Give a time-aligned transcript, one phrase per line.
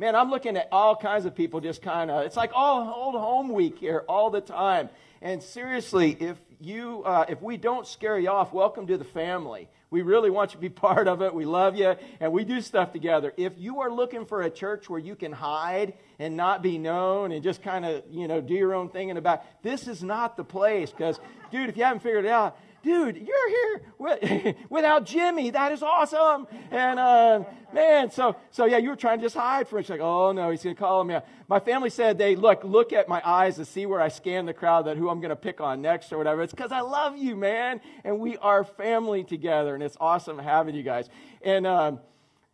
[0.00, 3.14] man, I'm looking at all kinds of people just kind of, it's like all old
[3.14, 4.88] home week here all the time.
[5.20, 9.68] And seriously, if you, uh, if we don't scare you off, welcome to the family.
[9.90, 11.34] We really want you to be part of it.
[11.34, 13.34] We love you, and we do stuff together.
[13.36, 17.30] If you are looking for a church where you can hide and not be known
[17.30, 20.02] and just kind of, you know, do your own thing in the back, this is
[20.02, 20.90] not the place.
[20.90, 21.20] Because,
[21.52, 25.50] dude, if you haven't figured it out, dude, you're here without Jimmy.
[25.50, 26.46] That is awesome.
[26.70, 29.82] And uh, man, so so yeah, you were trying to just hide from it.
[29.82, 31.18] She's like, oh no, he's gonna call me.
[31.48, 34.54] My family said they look look at my eyes to see where I scan the
[34.54, 36.42] crowd that who I'm gonna pick on next or whatever.
[36.42, 40.74] It's because I love you, man, and we are family together, and it's awesome having
[40.74, 41.08] you guys.
[41.42, 42.00] And um,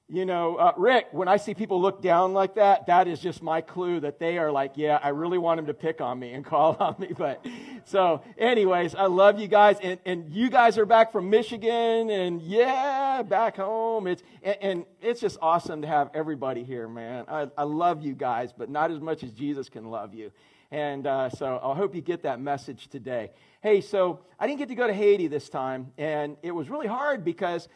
[0.09, 3.43] you know, uh, Rick, when I see people look down like that, that is just
[3.43, 6.33] my clue that they are like, yeah, I really want him to pick on me
[6.33, 7.13] and call on me.
[7.17, 7.45] But
[7.85, 9.79] so, anyways, I love you guys.
[9.83, 14.07] And, and you guys are back from Michigan and yeah, back home.
[14.07, 17.25] It's, and, and it's just awesome to have everybody here, man.
[17.27, 20.31] I, I love you guys, but not as much as Jesus can love you.
[20.71, 23.31] And uh, so I hope you get that message today.
[23.61, 26.87] Hey, so I didn't get to go to Haiti this time, and it was really
[26.87, 27.69] hard because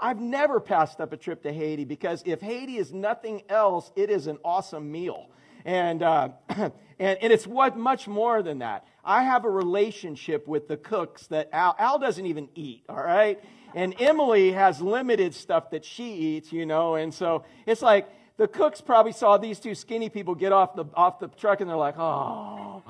[0.00, 4.10] I've never passed up a trip to Haiti because if Haiti is nothing else, it
[4.10, 5.30] is an awesome meal.
[5.64, 8.86] And, uh, and, and it's what much more than that.
[9.04, 13.42] I have a relationship with the cooks that Al, Al doesn't even eat, all right?
[13.74, 18.08] And Emily has limited stuff that she eats, you know, and so it's like
[18.38, 21.68] the cooks probably saw these two skinny people get off the, off the truck and
[21.68, 22.82] they're like, oh,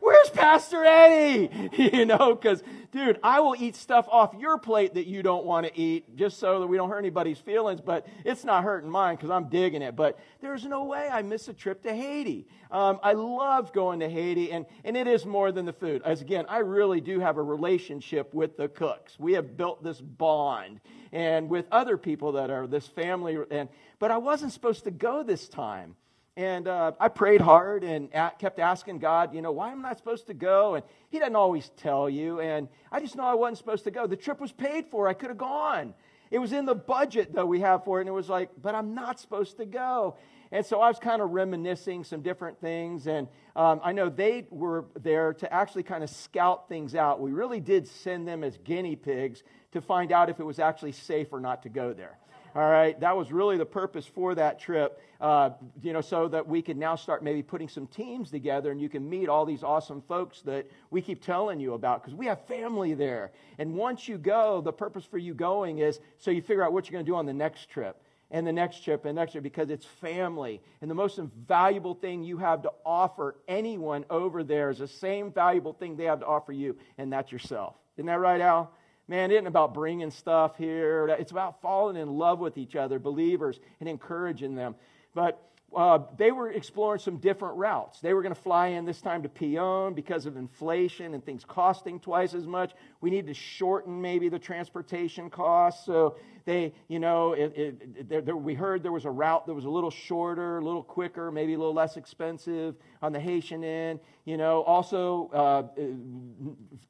[0.00, 1.70] where's Pastor Eddie?
[1.94, 2.62] You know, because,
[2.92, 6.38] dude, I will eat stuff off your plate that you don't want to eat just
[6.38, 9.82] so that we don't hurt anybody's feelings, but it's not hurting mine because I'm digging
[9.82, 9.96] it.
[9.96, 12.46] But there's no way I miss a trip to Haiti.
[12.70, 16.02] Um, I love going to Haiti, and, and it is more than the food.
[16.04, 19.18] As again, I really do have a relationship with the cooks.
[19.18, 20.80] We have built this bond,
[21.12, 23.36] and with other people that are this family.
[23.50, 23.68] And,
[24.04, 25.96] but I wasn't supposed to go this time.
[26.36, 29.96] And uh, I prayed hard and kept asking God, you know, why am I not
[29.96, 30.74] supposed to go?
[30.74, 32.38] And He doesn't always tell you.
[32.38, 34.06] And I just know I wasn't supposed to go.
[34.06, 35.08] The trip was paid for.
[35.08, 35.94] I could have gone.
[36.30, 38.02] It was in the budget, though, we have for it.
[38.02, 40.18] And it was like, but I'm not supposed to go.
[40.52, 43.06] And so I was kind of reminiscing some different things.
[43.06, 43.26] And
[43.56, 47.22] um, I know they were there to actually kind of scout things out.
[47.22, 49.42] We really did send them as guinea pigs
[49.72, 52.18] to find out if it was actually safe or not to go there.
[52.56, 55.50] All right, that was really the purpose for that trip, uh,
[55.82, 58.88] you know, so that we could now start maybe putting some teams together and you
[58.88, 62.46] can meet all these awesome folks that we keep telling you about because we have
[62.46, 63.32] family there.
[63.58, 66.86] And once you go, the purpose for you going is so you figure out what
[66.88, 68.00] you're going to do on the next trip
[68.30, 70.60] and the next trip and the next trip because it's family.
[70.80, 75.32] And the most valuable thing you have to offer anyone over there is the same
[75.32, 77.74] valuable thing they have to offer you, and that's yourself.
[77.96, 78.72] Isn't that right, Al?
[79.06, 81.08] Man, it isn't about bringing stuff here.
[81.08, 84.74] It's about falling in love with each other, believers, and encouraging them.
[85.14, 85.40] But
[85.76, 88.00] uh, they were exploring some different routes.
[88.00, 91.44] They were going to fly in this time to Pignon because of inflation and things
[91.44, 92.72] costing twice as much.
[93.00, 95.84] We need to shorten maybe the transportation costs.
[95.84, 99.54] So they, you know, it, it, there, there, we heard there was a route that
[99.54, 103.64] was a little shorter, a little quicker, maybe a little less expensive on the Haitian
[103.64, 104.00] end.
[104.24, 105.62] You know, also uh,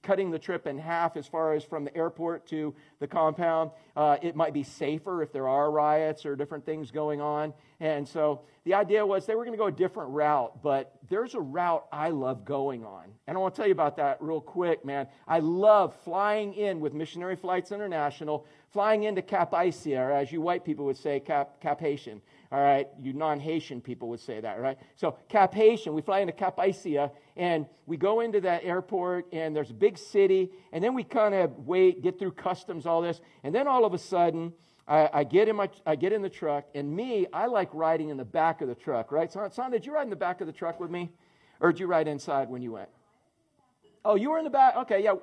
[0.02, 3.70] cutting the trip in half as far as from the airport to the compound.
[3.96, 7.52] Uh, it might be safer if there are riots or different things going on.
[7.80, 11.34] And so the idea was they were going to go a different route, but there's
[11.34, 13.04] a route I love going on.
[13.26, 15.06] And I want to tell you about that real quick, man.
[15.28, 20.40] I love flying in with Missionary Flights International, flying into Cap Haïtien, or as you
[20.40, 22.20] white people would say, Cap, Cap Haitian.
[22.50, 24.76] All right, you non Haitian people would say that, right?
[24.96, 29.54] So, Cap Haitian, we fly into Cap Haïtien, and we go into that airport, and
[29.54, 33.20] there's a big city, and then we kind of wait, get through customs, all this,
[33.44, 34.52] and then all of a sudden,
[34.88, 38.08] I, I, get in my, I get in the truck, and me, I like riding
[38.08, 39.30] in the back of the truck, right?
[39.32, 41.12] Son, son, did you ride in the back of the truck with me?
[41.60, 42.88] Or did you ride inside when you went?
[44.04, 44.76] Oh, you were in the back?
[44.76, 45.14] Okay, yeah.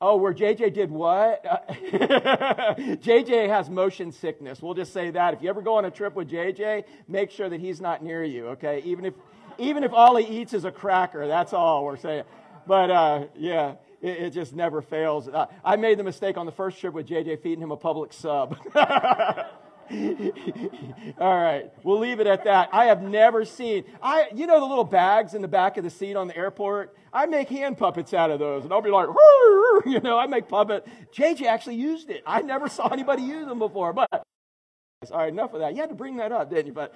[0.00, 1.44] Oh, where JJ did what?
[1.82, 4.62] JJ has motion sickness.
[4.62, 5.34] We'll just say that.
[5.34, 8.22] If you ever go on a trip with JJ, make sure that he's not near
[8.22, 8.80] you, okay?
[8.84, 9.14] Even if,
[9.58, 12.22] even if all he eats is a cracker, that's all we're saying.
[12.64, 15.26] But uh, yeah, it, it, just never fails.
[15.26, 18.12] Uh, I made the mistake on the first trip with JJ feeding him a Publix
[18.12, 18.56] sub.
[21.18, 22.68] All right, we'll leave it at that.
[22.72, 25.90] I have never seen I you know the little bags in the back of the
[25.90, 26.96] seat on the airport?
[27.12, 29.08] I make hand puppets out of those, and I'll be like,
[29.86, 30.86] you know, I make puppet.
[31.14, 32.22] JJ actually used it.
[32.26, 34.08] I never saw anybody use them before, but
[35.10, 35.74] all right, enough of that.
[35.74, 36.72] You had to bring that up, didn't you?
[36.72, 36.94] But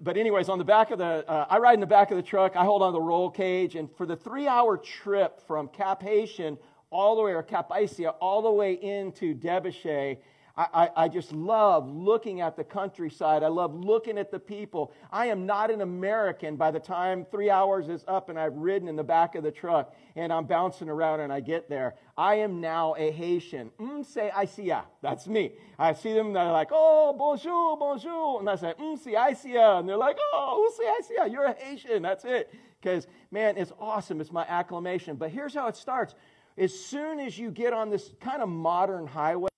[0.00, 2.22] but anyways, on the back of the, uh, I ride in the back of the
[2.22, 2.54] truck.
[2.56, 6.56] I hold on the roll cage, and for the three-hour trip from Cap Haitian
[6.90, 10.18] all the way or Cap Haïtien all the way into Debochet,
[10.58, 13.44] I, I, I, just love looking at the countryside.
[13.44, 14.92] I love looking at the people.
[15.12, 18.88] I am not an American by the time three hours is up and I've ridden
[18.88, 21.94] in the back of the truck and I'm bouncing around and I get there.
[22.16, 23.70] I am now a Haitian.
[23.78, 24.82] Mm, say, I see ya.
[25.00, 25.52] That's me.
[25.78, 28.40] I see them they're like, oh, bonjour, bonjour.
[28.40, 29.78] And I say, mm, see, I see ya.
[29.78, 31.26] And they're like, oh, see, I see ya.
[31.26, 32.02] You're a Haitian.
[32.02, 32.52] That's it.
[32.82, 34.20] Because, man, it's awesome.
[34.20, 35.14] It's my acclamation.
[35.14, 36.16] But here's how it starts.
[36.56, 39.48] As soon as you get on this kind of modern highway,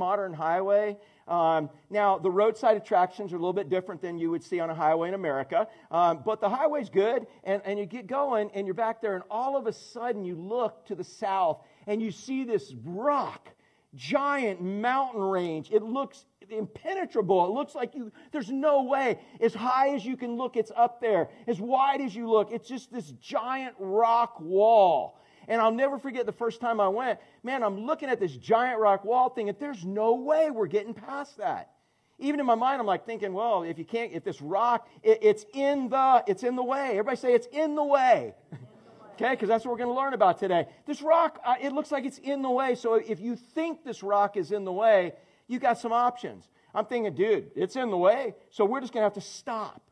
[0.00, 0.96] modern highway.
[1.28, 4.68] Um, now, the roadside attractions are a little bit different than you would see on
[4.68, 8.66] a highway in America, um, but the highway's good, and, and you get going, and
[8.66, 12.10] you're back there, and all of a sudden you look to the south, and you
[12.10, 13.50] see this rock,
[13.94, 15.70] giant mountain range.
[15.70, 17.46] It looks impenetrable.
[17.46, 19.20] It looks like you, there's no way.
[19.40, 21.28] As high as you can look, it's up there.
[21.46, 25.20] As wide as you look, it's just this giant rock wall.
[25.48, 28.80] And I'll never forget the first time I went, man, I'm looking at this giant
[28.80, 31.70] rock wall thing, and there's no way we're getting past that.
[32.18, 35.18] Even in my mind, I'm like thinking, well, if you can't, if this rock, it,
[35.20, 36.90] it's in the, it's in the way.
[36.90, 38.34] Everybody say it's in the way.
[39.14, 40.66] okay, because that's what we're going to learn about today.
[40.86, 42.76] This rock, uh, it looks like it's in the way.
[42.76, 45.14] So if you think this rock is in the way,
[45.48, 46.48] you got some options.
[46.74, 48.34] I'm thinking, dude, it's in the way.
[48.50, 49.82] So we're just going to have to stop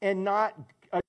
[0.00, 0.54] and not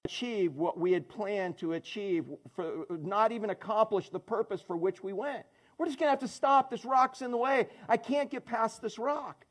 [0.06, 2.25] achieve what we had planned to achieve,
[2.56, 5.45] for, not even accomplish the purpose for which we went.
[5.77, 6.69] We're just going to have to stop.
[6.69, 7.68] This rock's in the way.
[7.89, 9.45] I can't get past this rock.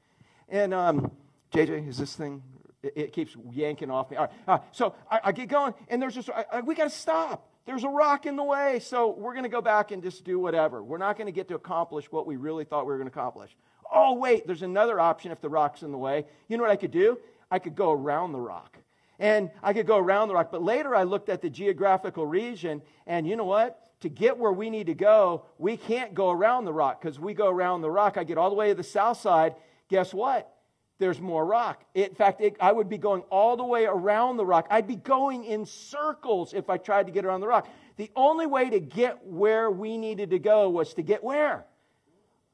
[0.48, 1.10] And um,
[1.52, 2.42] JJ, is this thing?
[2.82, 4.16] It, it, keeps yanking off me.
[4.16, 6.90] All right, so I, I, get going, and there's just I, I, we got to
[6.90, 7.48] stop.
[7.64, 10.38] There's a rock in the way, so we're going to go back and just do
[10.40, 10.82] whatever.
[10.82, 13.16] We're not going to get to accomplish what we really thought we were going to
[13.16, 13.56] accomplish.
[13.92, 16.24] Oh wait, there's another option if the rock's in the way.
[16.48, 17.18] You know what I could do?
[17.50, 18.78] I could go around the rock
[19.22, 20.50] and I could go around the rock.
[20.50, 23.78] But later I looked at the geographical region, and you know what?
[24.00, 27.32] To get where we need to go, we can't go around the rock because we
[27.32, 28.16] go around the rock.
[28.16, 29.54] I get all the way to the south side.
[29.88, 30.52] Guess what?
[30.98, 31.84] There's more rock.
[31.94, 34.66] In fact, it, I would be going all the way around the rock.
[34.70, 37.68] I'd be going in circles if I tried to get around the rock.
[37.98, 41.64] The only way to get where we needed to go was to get where?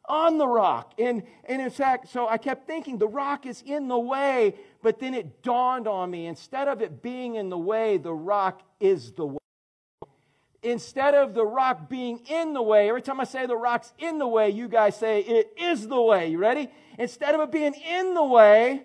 [0.09, 0.95] on the rock.
[0.99, 5.01] And, and in fact, so I kept thinking the rock is in the way, but
[5.01, 9.13] then it dawned on me instead of it being in the way, the rock is
[9.13, 9.39] the way.
[10.63, 14.19] Instead of the rock being in the way, every time I say the rock's in
[14.19, 16.29] the way, you guys say it is the way.
[16.29, 16.69] You ready?
[16.99, 18.85] Instead of it being in the way,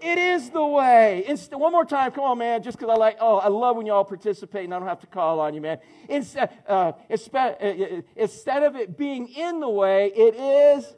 [0.00, 1.24] it is the way.
[1.52, 4.04] One more time, come on, man, just because I like, oh, I love when y'all
[4.04, 5.78] participate and I don't have to call on you, man.
[6.08, 10.94] Instead, uh, uh, uh, instead of it being in the way, it is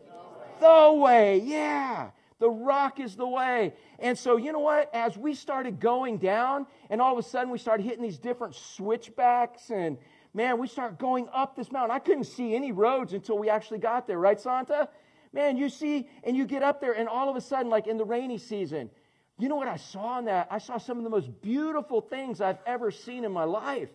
[0.61, 1.39] the way.
[1.39, 2.11] Yeah.
[2.39, 3.73] The rock is the way.
[3.99, 4.95] And so, you know what?
[4.95, 8.55] As we started going down, and all of a sudden we started hitting these different
[8.55, 9.97] switchbacks, and
[10.35, 11.93] man, we start going up this mountain.
[11.93, 14.89] I couldn't see any roads until we actually got there, right, Santa?
[15.33, 17.97] Man, you see, and you get up there, and all of a sudden, like in
[17.97, 18.91] the rainy season,
[19.39, 20.49] you know what I saw in that?
[20.51, 23.91] I saw some of the most beautiful things I've ever seen in my life.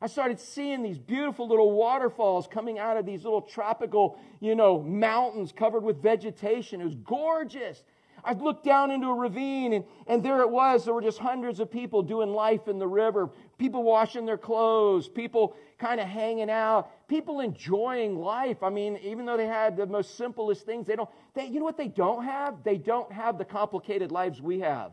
[0.00, 4.82] I started seeing these beautiful little waterfalls coming out of these little tropical, you know,
[4.82, 6.82] mountains covered with vegetation.
[6.82, 7.82] It was gorgeous.
[8.22, 10.84] I looked down into a ravine, and, and there it was.
[10.84, 15.08] There were just hundreds of people doing life in the river, people washing their clothes,
[15.08, 18.62] people kind of hanging out, people enjoying life.
[18.62, 21.64] I mean, even though they had the most simplest things, they don't, they, you know
[21.64, 22.64] what they don't have?
[22.64, 24.92] They don't have the complicated lives we have.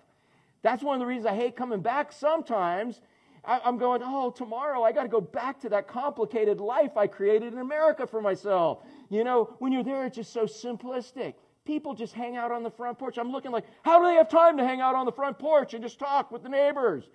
[0.62, 3.02] That's one of the reasons I hate coming back sometimes.
[3.46, 7.52] I'm going, oh, tomorrow I got to go back to that complicated life I created
[7.52, 8.80] in America for myself.
[9.10, 11.34] You know, when you're there, it's just so simplistic.
[11.66, 13.18] People just hang out on the front porch.
[13.18, 15.74] I'm looking like, how do they have time to hang out on the front porch
[15.74, 17.10] and just talk with the neighbors?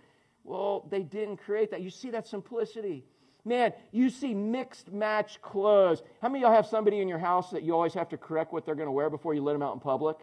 [0.45, 1.81] Well, they didn't create that.
[1.81, 3.05] You see that simplicity.
[3.45, 6.03] Man, you see mixed match clothes.
[6.21, 8.53] How many of y'all have somebody in your house that you always have to correct
[8.53, 10.19] what they're going to wear before you let them out in public?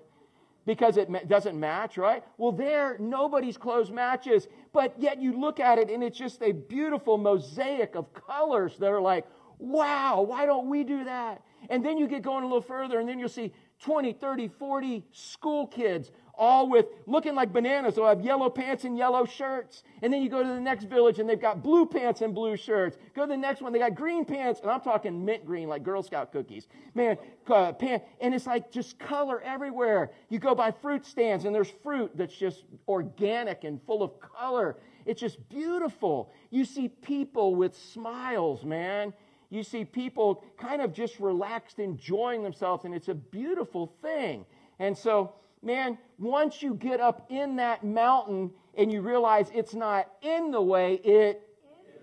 [0.65, 2.23] Because it doesn't match, right?
[2.37, 4.47] Well, there, nobody's clothes matches.
[4.73, 8.87] But yet you look at it and it's just a beautiful mosaic of colors that
[8.87, 9.27] are like,
[9.59, 11.41] wow, why don't we do that?
[11.69, 15.03] And then you get going a little further and then you'll see 20, 30, 40
[15.11, 17.95] school kids, all with looking like bananas.
[17.95, 19.83] They'll have yellow pants and yellow shirts.
[20.01, 22.57] And then you go to the next village and they've got blue pants and blue
[22.57, 22.97] shirts.
[23.15, 25.83] Go to the next one, they got green pants, and I'm talking mint green, like
[25.83, 26.67] Girl Scout cookies.
[26.93, 27.73] Man, uh,
[28.21, 30.11] and it's like just color everywhere.
[30.29, 34.77] You go by fruit stands and there's fruit that's just organic and full of color.
[35.05, 36.31] It's just beautiful.
[36.49, 39.13] You see people with smiles, man
[39.49, 44.45] you see people kind of just relaxed, enjoying themselves, and it's a beautiful thing.
[44.79, 45.33] And so,
[45.65, 50.61] man, once you get up in that mountain and you realize it's not in the
[50.61, 51.41] way, it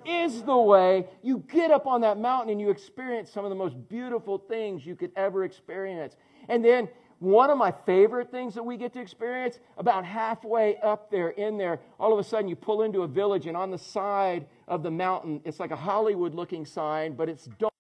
[0.04, 3.57] is the way, you get up on that mountain and you experience some of the
[3.57, 6.16] most beautiful things you could ever experience.
[6.49, 6.88] And then
[7.21, 11.57] one of my favorite things that we get to experience, about halfway up there, in
[11.57, 14.83] there, all of a sudden you pull into a village, and on the side of
[14.83, 17.72] the mountain, it's like a Hollywood looking sign, but it's dark.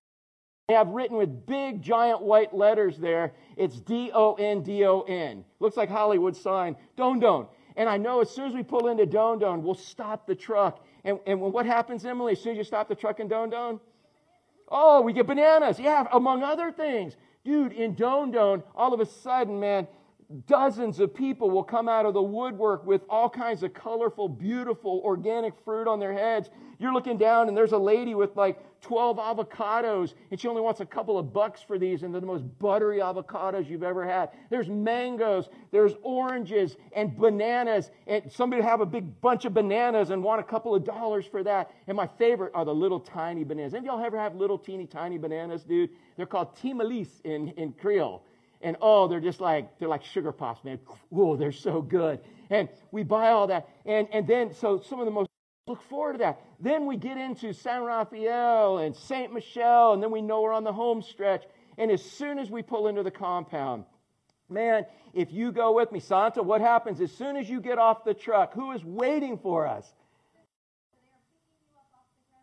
[0.72, 5.44] Have written with big giant white letters there, it's D O N D O N.
[5.60, 7.46] Looks like Hollywood sign, Don Don.
[7.76, 10.84] And I know as soon as we pull into Don Don, we'll stop the truck.
[11.04, 13.80] And, and what happens, Emily, as soon as you stop the truck in Don Don?
[14.68, 15.78] Oh, we get bananas.
[15.78, 17.16] Yeah, among other things.
[17.44, 19.86] Dude, in Don Don, all of a sudden, man,
[20.46, 25.00] dozens of people will come out of the woodwork with all kinds of colorful, beautiful,
[25.04, 26.50] organic fruit on their heads.
[26.78, 30.80] You're looking down, and there's a lady with like 12 avocados, and she only wants
[30.80, 34.30] a couple of bucks for these, and they're the most buttery avocados you've ever had.
[34.50, 40.22] There's mangoes, there's oranges, and bananas, and somebody have a big bunch of bananas and
[40.22, 41.70] want a couple of dollars for that.
[41.86, 43.72] And my favorite are the little tiny bananas.
[43.72, 45.90] Any of y'all ever have little teeny tiny bananas, dude?
[46.16, 48.24] They're called timalis in, in Creole.
[48.62, 50.78] And oh, they're just like, they're like sugar pops, man.
[51.14, 52.20] Oh, they're so good.
[52.50, 53.68] And we buy all that.
[53.86, 55.31] And, and then, so some of the most
[55.66, 56.40] look forward to that.
[56.60, 59.32] Then we get into San Rafael and St.
[59.32, 61.44] Michel, and then we know we're on the home stretch.
[61.78, 63.84] And as soon as we pull into the compound,
[64.48, 67.00] man, if you go with me, Santa, what happens?
[67.00, 69.86] As soon as you get off the truck, who is waiting for us?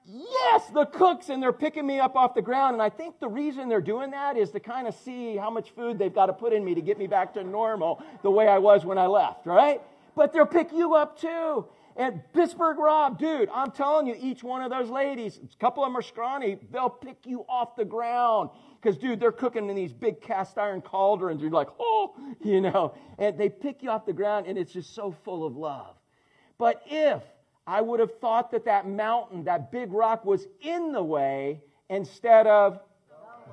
[0.05, 2.73] Yes, the cooks, and they're picking me up off the ground.
[2.73, 5.71] And I think the reason they're doing that is to kind of see how much
[5.71, 8.47] food they've got to put in me to get me back to normal the way
[8.47, 9.81] I was when I left, right?
[10.15, 11.65] But they'll pick you up too.
[11.95, 15.89] And Pittsburgh Rob, dude, I'm telling you, each one of those ladies, a couple of
[15.89, 18.49] them are scrawny, they'll pick you off the ground.
[18.81, 21.41] Because, dude, they're cooking in these big cast iron cauldrons.
[21.41, 24.95] You're like, oh, you know, and they pick you off the ground, and it's just
[24.95, 25.95] so full of love.
[26.57, 27.21] But if
[27.67, 32.47] I would have thought that that mountain, that big rock, was in the way instead
[32.47, 32.79] of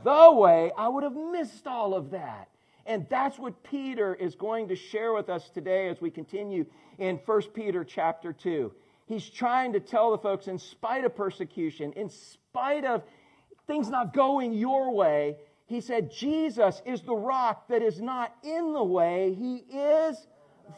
[0.04, 0.72] the way.
[0.76, 2.48] I would have missed all of that.
[2.86, 6.66] And that's what Peter is going to share with us today as we continue
[6.98, 8.72] in 1 Peter chapter 2.
[9.06, 13.02] He's trying to tell the folks, in spite of persecution, in spite of
[13.66, 18.72] things not going your way, he said, Jesus is the rock that is not in
[18.72, 20.26] the way, he is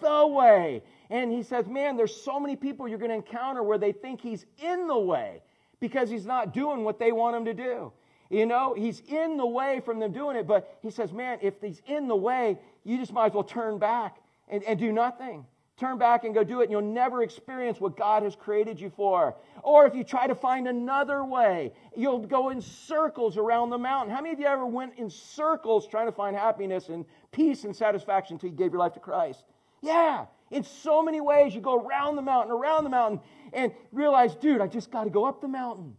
[0.00, 0.82] the way.
[1.10, 4.20] And he says, Man, there's so many people you're going to encounter where they think
[4.20, 5.42] he's in the way
[5.80, 7.92] because he's not doing what they want him to do.
[8.30, 11.54] You know, he's in the way from them doing it, but he says, Man, if
[11.60, 14.18] he's in the way, you just might as well turn back
[14.48, 15.46] and, and do nothing.
[15.78, 18.90] Turn back and go do it, and you'll never experience what God has created you
[18.90, 19.36] for.
[19.62, 24.12] Or if you try to find another way, you'll go in circles around the mountain.
[24.12, 27.74] How many of you ever went in circles trying to find happiness and peace and
[27.74, 29.44] satisfaction until you gave your life to Christ?
[29.80, 33.20] Yeah, in so many ways, you go around the mountain, around the mountain,
[33.52, 35.96] and realize, dude, I just got to go up the mountain.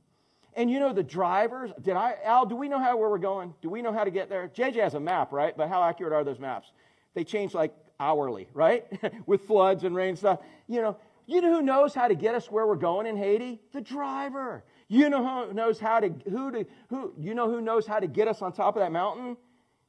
[0.59, 1.71] And you know the drivers.
[1.81, 2.45] Did I, Al?
[2.45, 3.53] Do we know how where we're going?
[3.61, 4.49] Do we know how to get there?
[4.49, 5.55] JJ has a map, right?
[5.55, 6.69] But how accurate are those maps?
[7.13, 8.85] They change like hourly, right?
[9.25, 10.39] With floods and rain stuff.
[10.67, 10.97] You know,
[11.27, 13.61] you know who knows how to get us where we're going in Haiti?
[13.71, 14.65] The driver.
[14.89, 18.07] You know who knows how to who to who you know who knows how to
[18.07, 19.37] get us on top of that mountain?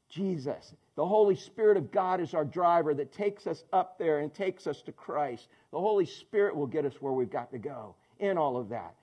[0.09, 0.73] Jesus.
[0.95, 4.69] The Holy Spirit of God is our driver that takes us up there and takes
[4.69, 5.49] us to Christ.
[5.73, 8.95] The Holy Spirit will get us where we've got to go in all of that.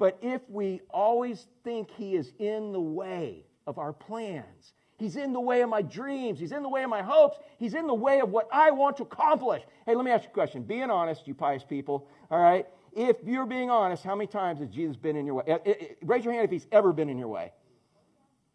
[0.00, 5.32] But if we always think He is in the way of our plans, He's in
[5.32, 7.94] the way of my dreams, He's in the way of my hopes, He's in the
[7.94, 9.62] way of what I want to accomplish.
[9.84, 10.62] Hey, let me ask you a question.
[10.62, 12.66] Being honest, you pious people, all right?
[12.96, 15.44] If you're being honest, how many times has Jesus been in your way?
[15.46, 17.52] It, it, raise your hand if He's ever been in your way.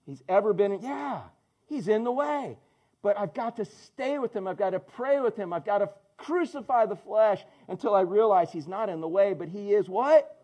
[0.08, 1.22] He's ever been in, yeah,
[1.68, 2.58] He's in the way
[3.06, 4.48] but I've got to stay with him.
[4.48, 5.54] I've got to pray with him.
[5.54, 9.48] I've got to crucify the flesh until I realize he's not in the way, but
[9.48, 10.35] he is what?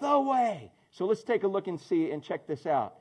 [0.00, 0.72] The way.
[0.90, 2.94] So let's take a look and see and check this out.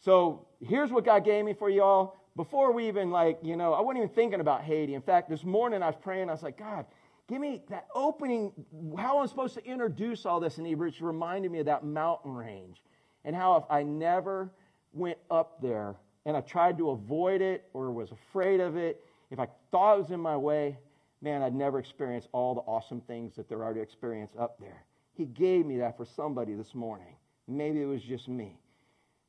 [0.00, 2.16] So here's what God gave me for y'all.
[2.36, 4.94] Before we even, like, you know, I wasn't even thinking about Haiti.
[4.94, 6.84] In fact, this morning I was praying, I was like, God,
[7.28, 8.52] give me that opening,
[8.98, 10.58] how I'm supposed to introduce all this.
[10.58, 12.82] And he just reminded me of that mountain range
[13.24, 14.50] and how if I never
[14.92, 15.96] went up there,
[16.26, 20.02] and I tried to avoid it or was afraid of it, if I thought it
[20.02, 20.78] was in my way,
[21.20, 24.84] man, I'd never experience all the awesome things that there are to experience up there.
[25.14, 27.16] He gave me that for somebody this morning.
[27.46, 28.58] Maybe it was just me.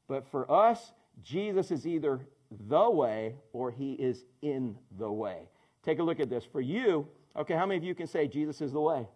[0.07, 0.91] But for us,
[1.23, 2.19] Jesus is either
[2.67, 5.49] the way or he is in the way.
[5.83, 6.43] Take a look at this.
[6.43, 9.07] For you, okay, how many of you can say Jesus is the way?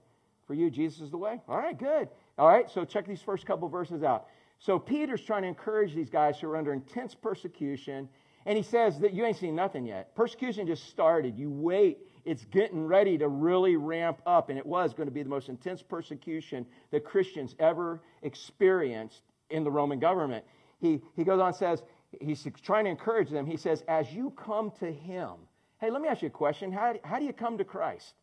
[0.45, 1.41] For you, Jesus is the way?
[1.47, 2.09] All right, good.
[2.37, 4.27] All right, so check these first couple verses out.
[4.59, 8.09] So Peter's trying to encourage these guys who are under intense persecution.
[8.49, 10.15] And he says that you ain't seen nothing yet.
[10.15, 11.37] Persecution just started.
[11.37, 11.99] You wait.
[12.25, 14.49] It's getting ready to really ramp up.
[14.49, 19.63] And it was going to be the most intense persecution that Christians ever experienced in
[19.63, 20.43] the Roman government.
[20.81, 21.83] He, he goes on and says,
[22.19, 23.45] he's trying to encourage them.
[23.45, 25.35] He says, as you come to him,
[25.79, 26.71] Hey, let me ask you a question.
[26.71, 28.13] How, how do you come to Christ?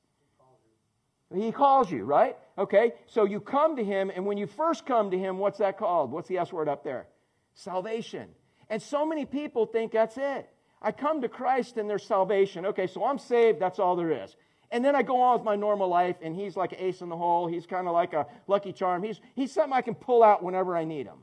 [1.34, 2.36] He calls you, right?
[2.58, 5.78] Okay, so you come to him, and when you first come to him, what's that
[5.78, 6.12] called?
[6.12, 7.06] What's the S word up there?
[7.54, 8.28] Salvation.
[8.68, 10.48] And so many people think that's it.
[10.82, 12.66] I come to Christ and there's salvation.
[12.66, 14.36] Okay, so I'm saved, that's all there is.
[14.70, 17.08] And then I go on with my normal life, and he's like an ace in
[17.08, 17.46] the hole.
[17.46, 19.02] He's kind of like a lucky charm.
[19.02, 21.18] He's, he's something I can pull out whenever I need him.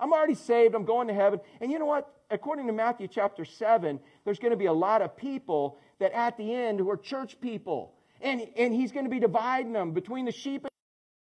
[0.00, 0.74] I'm already saved.
[0.74, 1.40] I'm going to heaven.
[1.60, 2.12] And you know what?
[2.30, 6.36] According to Matthew chapter 7, there's going to be a lot of people that at
[6.36, 7.94] the end who are church people.
[8.20, 10.70] And, and he's going to be dividing them between the sheep and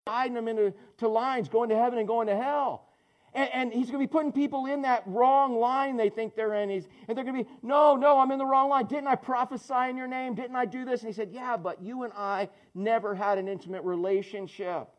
[0.06, 2.88] dividing them into to lines, going to heaven and going to hell.
[3.34, 6.54] And, and, he's going to be putting people in that wrong line they think they're
[6.56, 6.70] in.
[6.70, 8.88] He's, and they're going to be, no, no, I'm in the wrong line.
[8.88, 10.36] Didn't I prophesy in your name?
[10.36, 11.02] Didn't I do this?
[11.02, 14.90] And he said, yeah, but you and I never had an intimate relationship.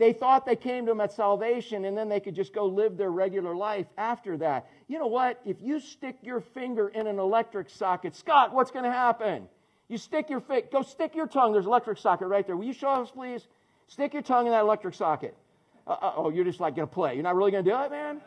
[0.00, 2.96] They thought they came to him at salvation and then they could just go live
[2.96, 4.66] their regular life after that.
[4.88, 5.38] You know what?
[5.44, 9.46] If you stick your finger in an electric socket, Scott, what's going to happen?
[9.88, 11.52] You stick your finger, go stick your tongue.
[11.52, 12.56] There's an electric socket right there.
[12.56, 13.46] Will you show us, please?
[13.88, 15.36] Stick your tongue in that electric socket.
[15.86, 17.14] Uh, oh, you're just like going to play.
[17.14, 18.20] You're not really going to do it, man?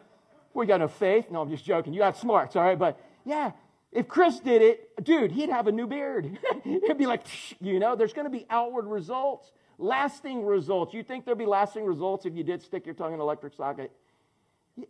[0.53, 1.31] We got no faith.
[1.31, 1.93] No, I'm just joking.
[1.93, 2.77] You got smarts, all right?
[2.77, 3.51] But yeah,
[3.91, 6.37] if Chris did it, dude, he'd have a new beard.
[6.65, 7.25] It'd be like,
[7.61, 10.93] you know, there's going to be outward results, lasting results.
[10.93, 13.53] You think there'd be lasting results if you did stick your tongue in an electric
[13.53, 13.91] socket?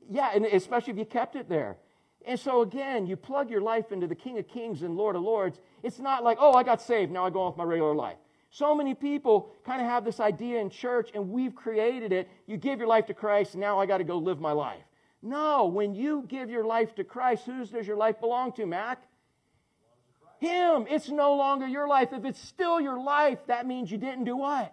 [0.09, 1.77] Yeah, and especially if you kept it there.
[2.25, 5.23] And so again, you plug your life into the King of Kings and Lord of
[5.23, 5.59] Lords.
[5.83, 8.17] It's not like, oh, I got saved, now I go on with my regular life.
[8.53, 12.29] So many people kind of have this idea in church, and we've created it.
[12.45, 14.83] You give your life to Christ, now I got to go live my life.
[15.23, 19.01] No, when you give your life to Christ, whose does your life belong to, Mac?
[20.39, 20.85] Him.
[20.87, 22.09] It's no longer your life.
[22.13, 24.71] If it's still your life, that means you didn't do what?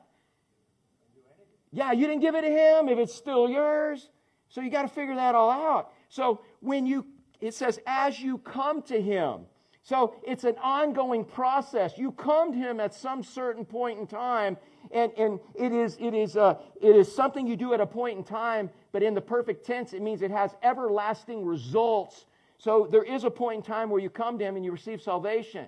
[1.72, 4.10] Yeah, you didn't give it to him if it's still yours.
[4.50, 5.90] So you got to figure that all out.
[6.10, 7.06] So when you,
[7.40, 9.46] it says, as you come to him,
[9.82, 11.96] so it's an ongoing process.
[11.96, 14.56] You come to Him at some certain point in time,
[14.90, 18.18] and, and it, is, it, is, uh, it is something you do at a point
[18.18, 22.26] in time, but in the perfect tense, it means it has everlasting results.
[22.58, 25.00] So there is a point in time where you come to Him and you receive
[25.00, 25.66] salvation.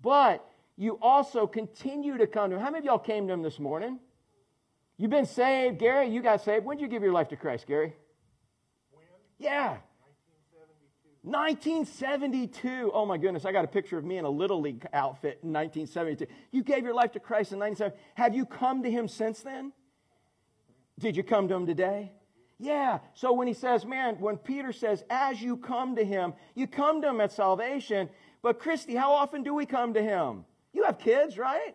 [0.00, 2.62] But you also continue to come to Him.
[2.62, 3.98] How many of y'all came to Him this morning?
[4.96, 5.78] You've been saved.
[5.78, 6.64] Gary, you got saved.
[6.64, 7.94] When did you give your life to Christ, Gary?
[8.92, 9.04] When?
[9.38, 9.78] Yeah.
[11.24, 12.90] 1972.
[12.92, 15.54] Oh my goodness, I got a picture of me in a Little League outfit in
[15.54, 16.26] 1972.
[16.52, 17.96] You gave your life to Christ in 1970.
[18.14, 19.72] Have you come to Him since then?
[20.98, 22.12] Did you come to Him today?
[22.58, 22.98] Yeah.
[23.14, 27.00] So when he says, man, when Peter says, as you come to Him, you come
[27.00, 28.10] to Him at salvation.
[28.42, 30.44] But Christy, how often do we come to Him?
[30.74, 31.74] You have kids, right?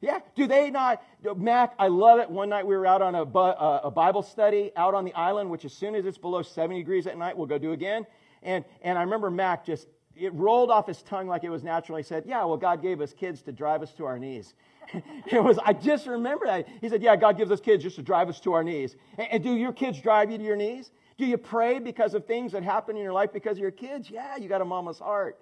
[0.00, 0.18] Yeah.
[0.34, 1.02] Do they not?
[1.36, 2.28] Mac, I love it.
[2.28, 5.50] One night we were out on a, uh, a Bible study out on the island,
[5.50, 8.06] which as soon as it's below 70 degrees at night, we'll go do again.
[8.42, 11.98] And, and I remember Mac just, it rolled off his tongue like it was natural.
[11.98, 14.54] He said, Yeah, well, God gave us kids to drive us to our knees.
[15.30, 16.68] it was, I just remember that.
[16.80, 18.96] He said, Yeah, God gives us kids just to drive us to our knees.
[19.18, 20.90] And, and do your kids drive you to your knees?
[21.16, 24.10] Do you pray because of things that happen in your life because of your kids?
[24.10, 25.38] Yeah, you got a mama's heart.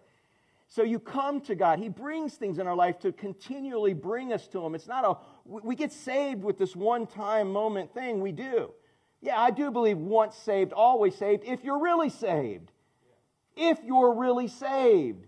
[0.67, 1.79] So you come to God.
[1.79, 4.75] He brings things in our life to continually bring us to Him.
[4.75, 8.21] It's not a, we get saved with this one time moment thing.
[8.21, 8.73] We do.
[9.23, 12.71] Yeah, I do believe once saved, always saved, if you're really saved
[13.59, 15.27] if you're really saved.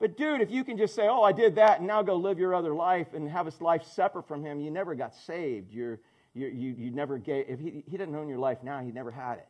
[0.00, 2.38] But, dude, if you can just say, oh, I did that, and now go live
[2.38, 5.72] your other life and have a life separate from Him, you never got saved.
[5.72, 6.00] You're,
[6.34, 9.10] you, you, you never gave, if he, he didn't own your life now, He never
[9.10, 9.48] had it.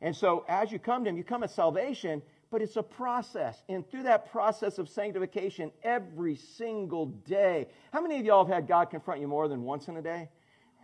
[0.00, 3.62] And so, as you come to Him, you come at salvation, but it's a process.
[3.68, 8.66] And through that process of sanctification, every single day, how many of y'all have had
[8.66, 10.28] God confront you more than once in a day?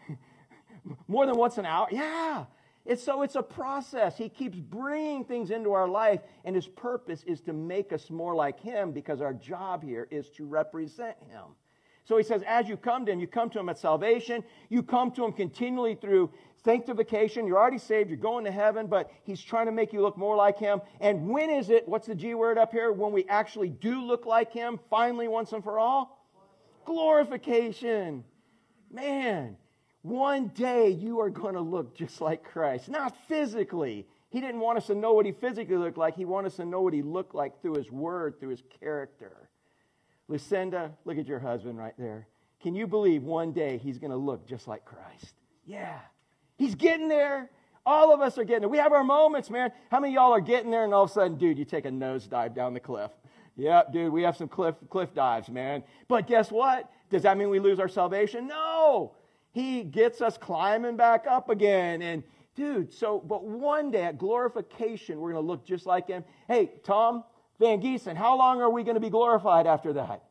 [1.08, 1.88] more than once an hour?
[1.90, 2.44] Yeah.
[2.86, 4.16] It's so it's a process.
[4.16, 8.34] He keeps bringing things into our life, and his purpose is to make us more
[8.34, 11.42] like him because our job here is to represent him.
[12.04, 14.84] So he says, as you come to him, you come to him at salvation, you
[14.84, 16.30] come to him continually through
[16.64, 17.48] sanctification.
[17.48, 20.36] You're already saved, you're going to heaven, but he's trying to make you look more
[20.36, 20.80] like him.
[21.00, 24.24] And when is it, what's the G word up here, when we actually do look
[24.24, 26.24] like him, finally, once and for all?
[26.84, 28.22] Glorification.
[28.92, 29.56] Man,
[30.06, 32.88] one day you are going to look just like Christ.
[32.88, 34.06] Not physically.
[34.30, 36.14] He didn't want us to know what he physically looked like.
[36.14, 39.48] He wanted us to know what he looked like through his word, through his character.
[40.28, 42.28] Lucinda, look at your husband right there.
[42.62, 45.34] Can you believe one day he's going to look just like Christ?
[45.64, 45.98] Yeah.
[46.56, 47.50] He's getting there.
[47.84, 48.68] All of us are getting there.
[48.68, 49.72] We have our moments, man.
[49.90, 51.90] How many y'all are getting there and all of a sudden, dude, you take a
[51.90, 53.10] nosedive down the cliff?
[53.56, 55.82] Yep, dude, we have some cliff, cliff dives, man.
[56.08, 56.90] But guess what?
[57.10, 58.46] Does that mean we lose our salvation?
[58.46, 59.14] No.
[59.56, 62.02] He gets us climbing back up again.
[62.02, 62.22] And
[62.56, 66.24] dude, so, but one day at glorification, we're going to look just like him.
[66.46, 67.24] Hey, Tom,
[67.58, 70.24] Van Giesen, how long are we going to be glorified after that?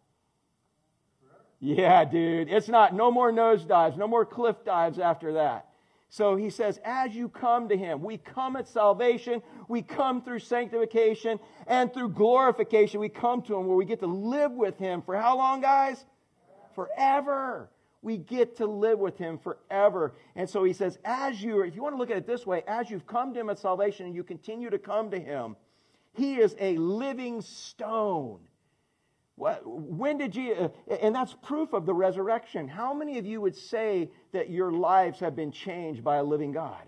[1.60, 2.50] Yeah, dude.
[2.50, 5.70] It's not no more nosedives, no more cliff dives after that.
[6.12, 10.38] So he says, as you come to him, we come at salvation, we come through
[10.38, 15.02] sanctification, and through glorification, we come to him where we get to live with him
[15.02, 16.06] for how long, guys?
[16.76, 17.72] Forever.
[18.06, 20.14] We get to live with him forever.
[20.36, 22.62] And so he says, as you, if you want to look at it this way,
[22.68, 25.56] as you've come to him at salvation and you continue to come to him,
[26.14, 28.42] he is a living stone.
[29.38, 32.68] What, when did you, and that's proof of the resurrection.
[32.68, 36.52] How many of you would say that your lives have been changed by a living
[36.52, 36.84] God?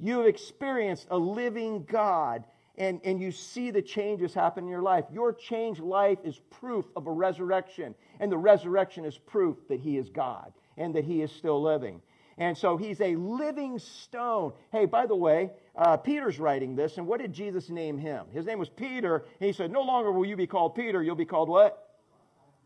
[0.00, 2.42] You have experienced a living God
[2.78, 5.04] and, and you see the changes happen in your life.
[5.12, 9.96] Your changed life is proof of a resurrection, and the resurrection is proof that He
[9.96, 12.02] is God and that He is still living.
[12.38, 14.52] And so He's a living stone.
[14.72, 18.26] Hey, by the way, uh, Peter's writing this, and what did Jesus name him?
[18.32, 21.14] His name was Peter, and he said, No longer will you be called Peter, you'll
[21.14, 21.82] be called what?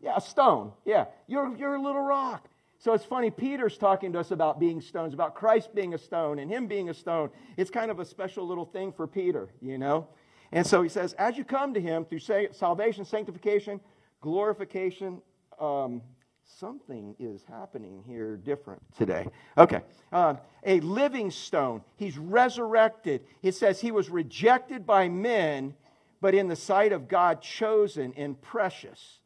[0.01, 0.71] Yeah, a stone.
[0.85, 2.47] Yeah, you're, you're a little rock.
[2.81, 6.39] So it's funny, Peter's talking to us about being stones, about Christ being a stone
[6.39, 7.29] and him being a stone.
[7.55, 10.07] It's kind of a special little thing for Peter, you know?
[10.51, 13.79] And so he says, as you come to him through salvation, sanctification,
[14.19, 15.21] glorification,
[15.59, 16.01] um,
[16.43, 19.27] something is happening here different today.
[19.59, 19.81] Okay.
[20.11, 21.83] Um, a living stone.
[21.97, 23.21] He's resurrected.
[23.43, 25.75] It says he was rejected by men,
[26.19, 29.19] but in the sight of God, chosen and precious.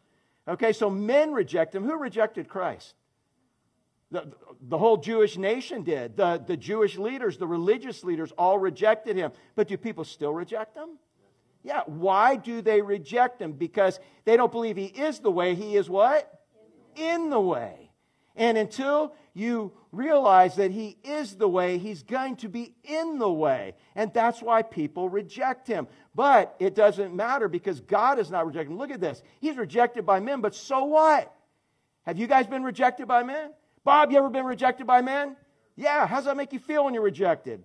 [0.46, 1.86] Okay, so men reject him.
[1.86, 2.96] Who rejected Christ?
[4.12, 6.16] The, the whole Jewish nation did.
[6.16, 9.32] The, the Jewish leaders, the religious leaders, all rejected him.
[9.56, 10.98] But do people still reject him?
[11.64, 11.82] Yeah.
[11.88, 13.54] Why do they reject him?
[13.54, 15.56] Because they don't believe he is the way.
[15.56, 16.32] He is what?
[16.96, 17.92] in the way.
[18.36, 23.32] And until you realize that He is the way, He's going to be in the
[23.32, 23.76] way.
[23.96, 25.88] And that's why people reject Him.
[26.14, 28.76] But it doesn't matter because God is not rejected.
[28.76, 29.22] Look at this.
[29.40, 31.32] He's rejected by men, but so what?
[32.04, 33.52] Have you guys been rejected by men?
[33.86, 35.38] Bob, you ever been rejected by men?
[35.78, 36.06] Yeah.
[36.08, 37.64] How's that make you feel when you're rejected?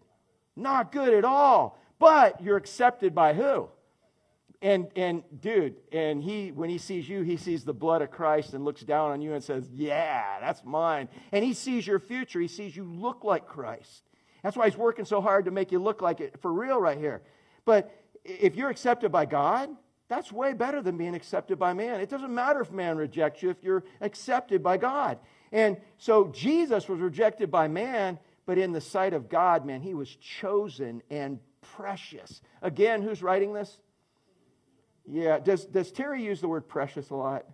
[0.54, 1.78] Not good at all.
[1.98, 3.68] But you're accepted by who?
[4.62, 8.52] and and dude and he when he sees you he sees the blood of christ
[8.52, 12.40] and looks down on you and says yeah that's mine and he sees your future
[12.40, 14.02] he sees you look like christ
[14.42, 16.98] that's why he's working so hard to make you look like it for real right
[16.98, 17.22] here
[17.64, 17.90] but
[18.22, 19.70] if you're accepted by god
[20.08, 23.48] that's way better than being accepted by man it doesn't matter if man rejects you
[23.48, 25.18] if you're accepted by god
[25.52, 29.94] and so jesus was rejected by man but in the sight of god man he
[29.94, 33.78] was chosen and precious again who's writing this
[35.10, 35.38] yeah.
[35.38, 37.44] Does, does Terry use the word precious a lot?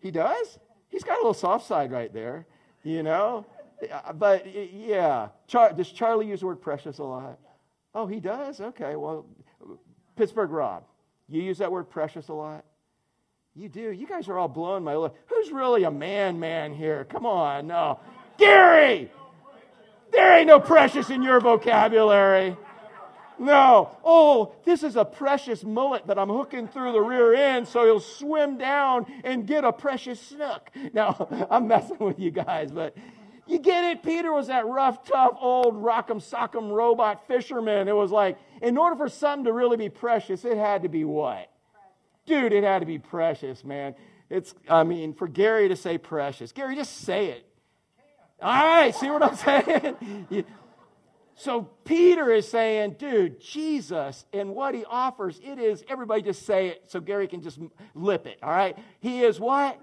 [0.00, 0.58] He does?
[0.88, 2.46] He's got a little soft side right there,
[2.82, 3.46] you know?
[3.90, 5.28] Uh, but yeah.
[5.46, 7.38] Char- does Charlie use the word precious a lot?
[7.94, 8.60] Oh, he does?
[8.60, 8.96] Okay.
[8.96, 9.26] Well,
[10.16, 10.84] Pittsburgh Rob,
[11.28, 12.64] you use that word precious a lot?
[13.56, 13.92] You do.
[13.92, 15.16] You guys are all blowing my look.
[15.26, 17.04] Who's really a man man here?
[17.04, 17.68] Come on.
[17.68, 18.00] No.
[18.36, 19.12] Gary!
[20.10, 22.56] There ain't no precious in your vocabulary.
[23.38, 23.96] No.
[24.04, 28.00] Oh, this is a precious mullet that I'm hooking through the rear end so he'll
[28.00, 30.70] swim down and get a precious snook.
[30.92, 32.96] Now, I'm messing with you guys, but
[33.46, 34.02] you get it?
[34.02, 37.86] Peter was that rough, tough, old rock'em sock'em robot fisherman.
[37.86, 41.04] It was like, in order for something to really be precious, it had to be
[41.04, 41.53] what?
[42.26, 43.94] Dude, it had to be precious, man.
[44.30, 46.52] It's, I mean, for Gary to say precious.
[46.52, 47.46] Gary, just say it.
[48.40, 49.36] All right, see what I'm
[50.30, 50.44] saying?
[51.36, 56.68] So Peter is saying, dude, Jesus and what he offers, it is, everybody just say
[56.68, 57.58] it so Gary can just
[57.94, 58.76] lip it, all right?
[59.00, 59.80] He is what?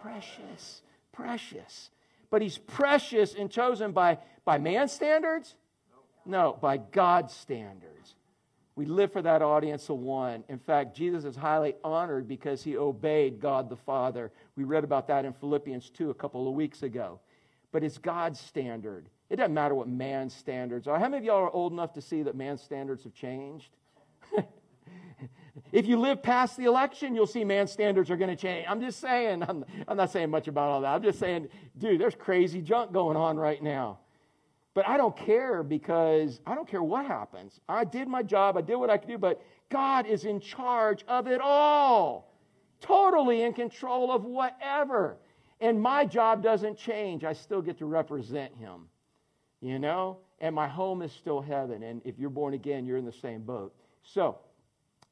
[0.00, 0.82] Precious.
[1.12, 1.90] Precious.
[2.30, 5.54] But he's precious and chosen by, by man's standards?
[6.24, 8.14] No, by God's standards.
[8.74, 10.44] We live for that audience of one.
[10.48, 14.32] In fact, Jesus is highly honored because he obeyed God the Father.
[14.56, 17.20] We read about that in Philippians 2 a couple of weeks ago.
[17.70, 19.08] But it's God's standard.
[19.28, 20.98] It doesn't matter what man's standards are.
[20.98, 23.76] How many of y'all are old enough to see that man's standards have changed?
[25.72, 28.66] if you live past the election, you'll see man's standards are going to change.
[28.68, 30.94] I'm just saying, I'm, I'm not saying much about all that.
[30.94, 33.98] I'm just saying, dude, there's crazy junk going on right now.
[34.74, 37.60] But I don't care because I don't care what happens.
[37.68, 41.04] I did my job, I did what I could do, but God is in charge
[41.08, 42.32] of it all,
[42.80, 45.16] totally in control of whatever.
[45.60, 47.22] And my job doesn't change.
[47.22, 48.88] I still get to represent Him
[49.62, 50.18] you know?
[50.40, 51.84] And my home is still heaven.
[51.84, 53.72] And if you're born again, you're in the same boat.
[54.02, 54.38] So,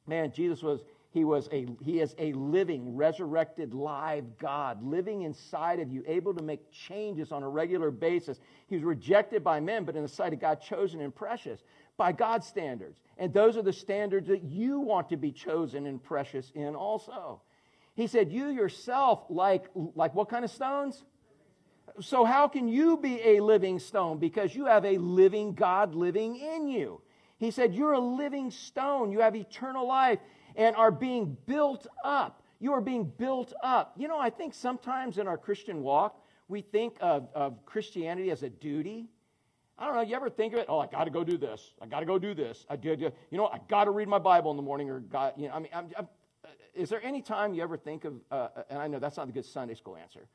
[0.06, 0.80] man, Jesus was,
[1.12, 6.32] he was a, he is a living, resurrected, live God, living inside of you, able
[6.34, 8.38] to make changes on a regular basis.
[8.68, 11.60] He was rejected by men, but in the sight of God, chosen and precious.
[11.96, 12.98] by God's standards.
[13.18, 17.42] And those are the standards that you want to be chosen and precious in also.
[17.94, 21.04] He said, You yourself, like, like what kind of stones?
[22.00, 24.18] So, how can you be a living stone?
[24.18, 27.02] Because you have a living God living in you.
[27.36, 29.10] He said, You're a living stone.
[29.10, 30.20] You have eternal life
[30.56, 32.42] and are being built up.
[32.58, 33.94] You are being built up.
[33.96, 38.42] You know, I think sometimes in our Christian walk, we think of, of Christianity as
[38.42, 39.08] a duty.
[39.78, 40.02] I don't know.
[40.02, 40.66] You ever think of it?
[40.68, 41.72] Oh, I got to go do this.
[41.80, 42.66] I got to go do this.
[42.68, 43.02] I did.
[43.02, 45.32] Uh, you know, I got to read my Bible in the morning, or God.
[45.38, 46.08] You know, I mean, I'm, I'm,
[46.44, 48.14] uh, is there any time you ever think of?
[48.30, 50.28] Uh, uh, and I know that's not a good Sunday school answer.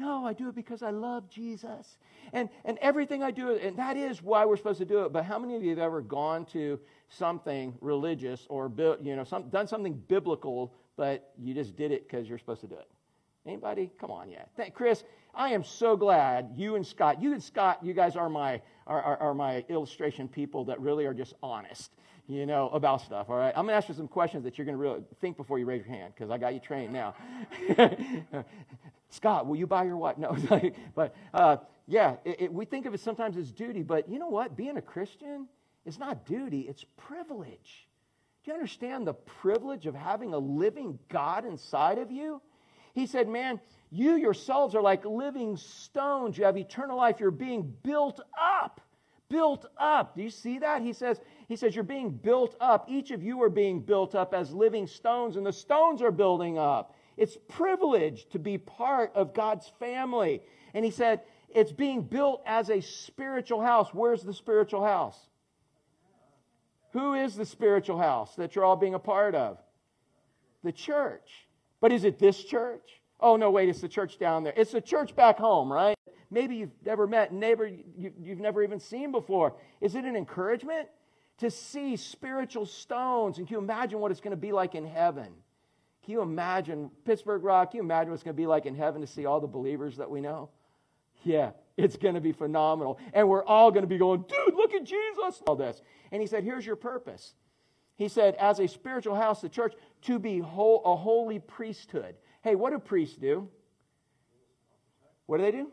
[0.00, 1.98] No, I do it because I love Jesus.
[2.32, 5.12] And, and everything I do, and that is why we're supposed to do it.
[5.12, 9.50] But how many of you have ever gone to something religious or you know, some,
[9.50, 12.88] done something biblical, but you just did it because you're supposed to do it?
[13.44, 13.90] Anybody?
[14.00, 14.44] Come on, yeah.
[14.56, 18.30] Thank, Chris, I am so glad you and Scott, you and Scott, you guys are
[18.30, 21.92] my, are, are, are my illustration people that really are just honest,
[22.26, 23.52] you know, about stuff, all right?
[23.54, 25.66] I'm going to ask you some questions that you're going to really think before you
[25.66, 27.14] raise your hand because I got you trained now.
[29.10, 30.16] Scott, will you buy your wife?
[30.18, 30.36] No,
[30.94, 34.28] but uh, yeah, it, it, we think of it sometimes as duty, but you know
[34.28, 34.56] what?
[34.56, 35.46] Being a Christian
[35.84, 37.88] is not duty, it's privilege.
[38.44, 42.40] Do you understand the privilege of having a living God inside of you?
[42.94, 46.38] He said, Man, you yourselves are like living stones.
[46.38, 47.20] You have eternal life.
[47.20, 48.80] You're being built up.
[49.28, 50.16] Built up.
[50.16, 50.82] Do you see that?
[50.82, 52.86] He says, he says, You're being built up.
[52.88, 56.58] Each of you are being built up as living stones, and the stones are building
[56.58, 56.94] up.
[57.20, 60.40] It's privilege to be part of God's family.
[60.72, 63.90] And he said, It's being built as a spiritual house.
[63.92, 65.18] Where's the spiritual house?
[66.94, 69.58] Who is the spiritual house that you're all being a part of?
[70.64, 71.46] The church.
[71.82, 73.02] But is it this church?
[73.20, 74.54] Oh, no, wait, it's the church down there.
[74.56, 75.98] It's the church back home, right?
[76.30, 79.56] Maybe you've never met, neighbor you, you've never even seen before.
[79.82, 80.88] Is it an encouragement
[81.36, 83.36] to see spiritual stones?
[83.36, 85.34] And can you imagine what it's going to be like in heaven?
[86.04, 87.72] Can you imagine Pittsburgh Rock?
[87.72, 89.46] Can you imagine what it's going to be like in heaven to see all the
[89.46, 90.48] believers that we know?
[91.22, 92.98] Yeah, it's going to be phenomenal.
[93.12, 95.42] And we're all going to be going, dude, look at Jesus.
[95.46, 95.80] All this.
[96.10, 97.34] And he said, here's your purpose.
[97.96, 102.14] He said, as a spiritual house, the church, to be whole, a holy priesthood.
[102.42, 103.48] Hey, what do priests do?
[105.26, 105.70] What do they do?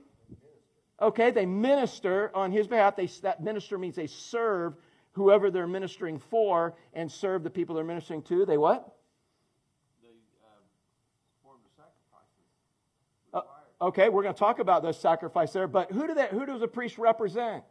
[1.01, 2.95] Okay, they minister on his behalf.
[2.95, 4.75] They, that minister means they serve
[5.11, 8.45] whoever they're ministering for and serve the people they're ministering to.
[8.45, 8.95] They what?
[10.03, 10.09] They
[10.43, 12.45] uh, the sacrifices.
[13.33, 13.41] Uh,
[13.81, 15.67] okay, we're going to talk about those sacrifices there.
[15.67, 17.63] But who, do they, who does a priest represent?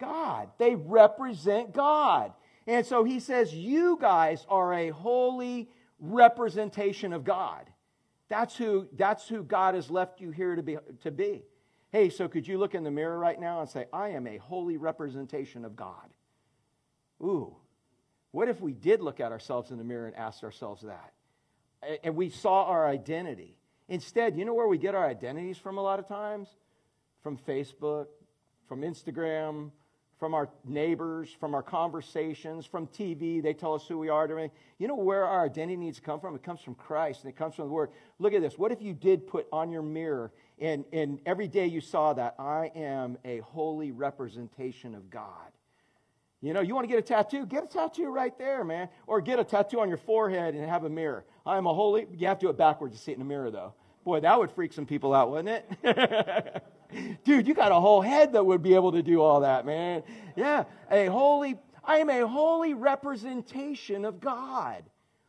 [0.00, 0.48] God.
[0.58, 2.32] They represent God.
[2.66, 7.68] And so he says, You guys are a holy representation of God.
[8.28, 11.42] That's who, that's who God has left you here to be, to be.
[11.90, 14.36] Hey, so could you look in the mirror right now and say, I am a
[14.36, 16.08] holy representation of God?
[17.20, 17.56] Ooh,
[18.30, 21.12] what if we did look at ourselves in the mirror and asked ourselves that?
[22.04, 23.58] And we saw our identity.
[23.90, 26.48] Instead, you know where we get our identities from a lot of times?
[27.22, 28.06] From Facebook,
[28.68, 29.72] from Instagram,
[30.20, 33.42] from our neighbors, from our conversations, from TV.
[33.42, 34.28] They tell us who we are.
[34.78, 36.36] You know where our identity needs to come from?
[36.36, 37.90] It comes from Christ and it comes from the Word.
[38.20, 38.56] Look at this.
[38.56, 42.36] What if you did put on your mirror and, and every day you saw that
[42.38, 45.50] I am a holy representation of God?
[46.42, 47.44] You know, you want to get a tattoo?
[47.44, 48.88] Get a tattoo right there, man.
[49.06, 51.24] Or get a tattoo on your forehead and have a mirror.
[51.44, 52.06] I am a holy.
[52.16, 53.74] You have to do it backwards to see it in the mirror, though.
[54.04, 56.64] Boy, that would freak some people out, wouldn't it?
[57.24, 60.02] Dude, you got a whole head that would be able to do all that, man.
[60.34, 64.82] Yeah, a holy, I am a holy representation of God.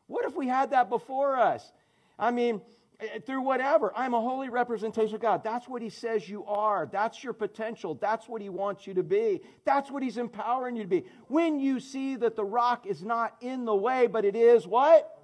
[0.08, 1.69] What if we had that before us?
[2.17, 2.62] I mean,
[3.02, 3.92] Uh, through whatever.
[3.96, 5.44] I'm a holy representation of God.
[5.44, 6.88] That's what He says you are.
[6.92, 7.96] That's your potential.
[7.96, 9.42] That's what He wants you to be.
[9.66, 11.06] That's what He's empowering you to be.
[11.28, 15.18] When you see that the rock is not in the way, but it is what?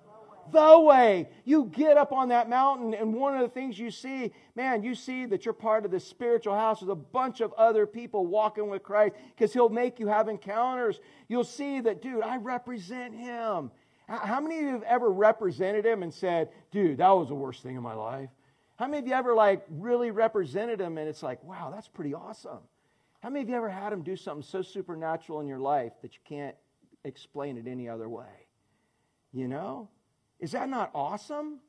[0.50, 1.28] the way.
[1.44, 4.96] You get up on that mountain, and one of the things you see, man, you
[4.96, 8.70] see that you're part of this spiritual house with a bunch of other people walking
[8.70, 11.02] with Christ because He'll make you have encounters.
[11.28, 13.72] You'll see that, dude, I represent Him.
[14.08, 17.62] How many of you have ever represented Him and said, dude, that was the worst
[17.62, 18.30] thing in my life?
[18.78, 22.14] How many of you ever like really represented Him and it's like, wow, that's pretty
[22.14, 22.60] awesome?
[23.22, 26.14] How many of you ever had Him do something so supernatural in your life that
[26.14, 26.56] you can't
[27.04, 28.48] explain it any other way?
[29.34, 29.90] You know?
[30.40, 31.60] Is that not awesome?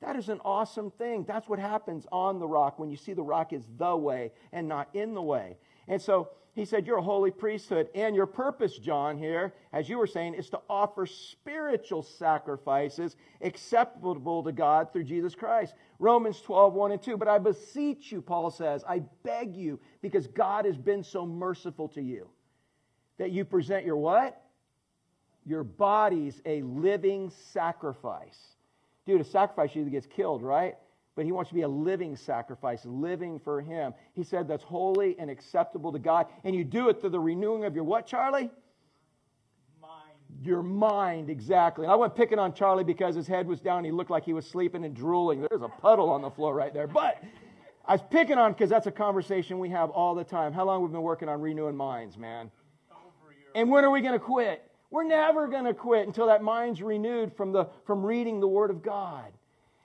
[0.00, 1.24] That is an awesome thing.
[1.24, 4.66] That's what happens on the rock when you see the rock is the way and
[4.66, 5.58] not in the way.
[5.88, 7.88] And so he said, You're a holy priesthood.
[7.94, 14.42] And your purpose, John, here, as you were saying, is to offer spiritual sacrifices acceptable
[14.42, 15.74] to God through Jesus Christ.
[15.98, 17.16] Romans 12, 1 and 2.
[17.16, 21.88] But I beseech you, Paul says, I beg you, because God has been so merciful
[21.88, 22.28] to you.
[23.18, 24.42] that you present your what?
[25.46, 28.56] Your bodies a living sacrifice.
[29.06, 30.76] Dude, a sacrifice usually gets killed, right?
[31.14, 33.92] But he wants to be a living sacrifice, living for him.
[34.14, 36.26] He said that's holy and acceptable to God.
[36.44, 38.50] And you do it through the renewing of your what, Charlie?
[39.80, 40.42] Mind.
[40.42, 41.84] Your mind, exactly.
[41.84, 43.84] And I went picking on Charlie because his head was down.
[43.84, 45.46] He looked like he was sleeping and drooling.
[45.50, 46.86] There's a puddle on the floor right there.
[46.86, 47.22] But
[47.84, 50.54] I was picking on because that's a conversation we have all the time.
[50.54, 52.50] How long we've been working on renewing minds, man?
[53.54, 54.66] And when are we going to quit?
[54.90, 58.70] We're never going to quit until that mind's renewed from, the, from reading the Word
[58.70, 59.32] of God.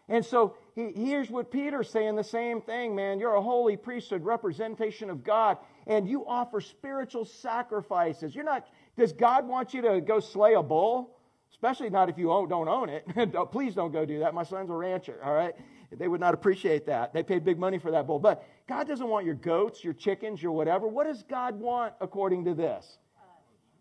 [0.09, 3.19] And so he, here's what Peter's saying the same thing, man.
[3.19, 8.35] You're a holy priesthood, representation of God, and you offer spiritual sacrifices.
[8.35, 11.17] You're not, does God want you to go slay a bull?
[11.51, 13.07] Especially not if you don't own it.
[13.51, 14.35] Please don't go do that.
[14.35, 15.55] My son's a rancher, all right?
[15.91, 17.11] They would not appreciate that.
[17.11, 18.19] They paid big money for that bull.
[18.19, 20.87] But God doesn't want your goats, your chickens, your whatever.
[20.87, 22.99] What does God want according to this?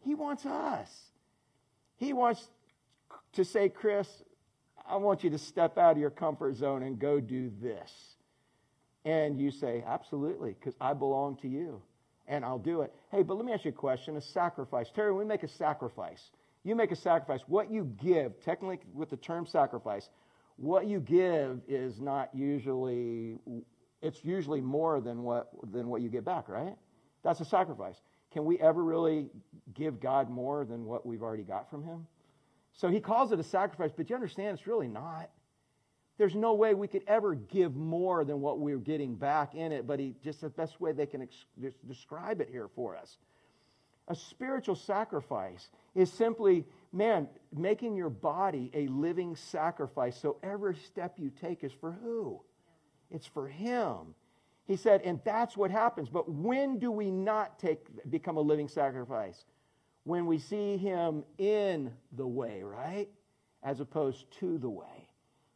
[0.03, 1.11] He wants us.
[1.97, 2.49] He wants
[3.35, 4.09] to say, Chris,
[4.88, 8.16] I want you to step out of your comfort zone and go do this.
[9.05, 11.81] And you say, absolutely, because I belong to you
[12.29, 12.92] and I'll do it.
[13.11, 14.90] Hey, but let me ask you a question a sacrifice.
[14.94, 16.31] Terry, we make a sacrifice,
[16.64, 17.42] you make a sacrifice.
[17.46, 20.09] What you give, technically with the term sacrifice,
[20.57, 23.38] what you give is not usually,
[24.03, 26.75] it's usually more than what, than what you get back, right?
[27.22, 28.01] That's a sacrifice.
[28.33, 29.29] Can we ever really
[29.75, 32.07] give God more than what we've already got from Him?
[32.77, 35.31] So he calls it a sacrifice, but you understand it's really not.
[36.19, 39.87] There's no way we could ever give more than what we're getting back in it,
[39.87, 43.19] but he just the best way they can ex- describe it here for us.
[44.09, 50.17] A spiritual sacrifice is simply, man, making your body a living sacrifice.
[50.19, 52.41] So every step you take is for who?
[53.11, 54.15] It's for him.
[54.67, 56.09] He said, and that's what happens.
[56.09, 59.45] But when do we not take become a living sacrifice?
[60.07, 63.09] When we see him in the way, right?
[63.64, 65.09] As opposed to the way.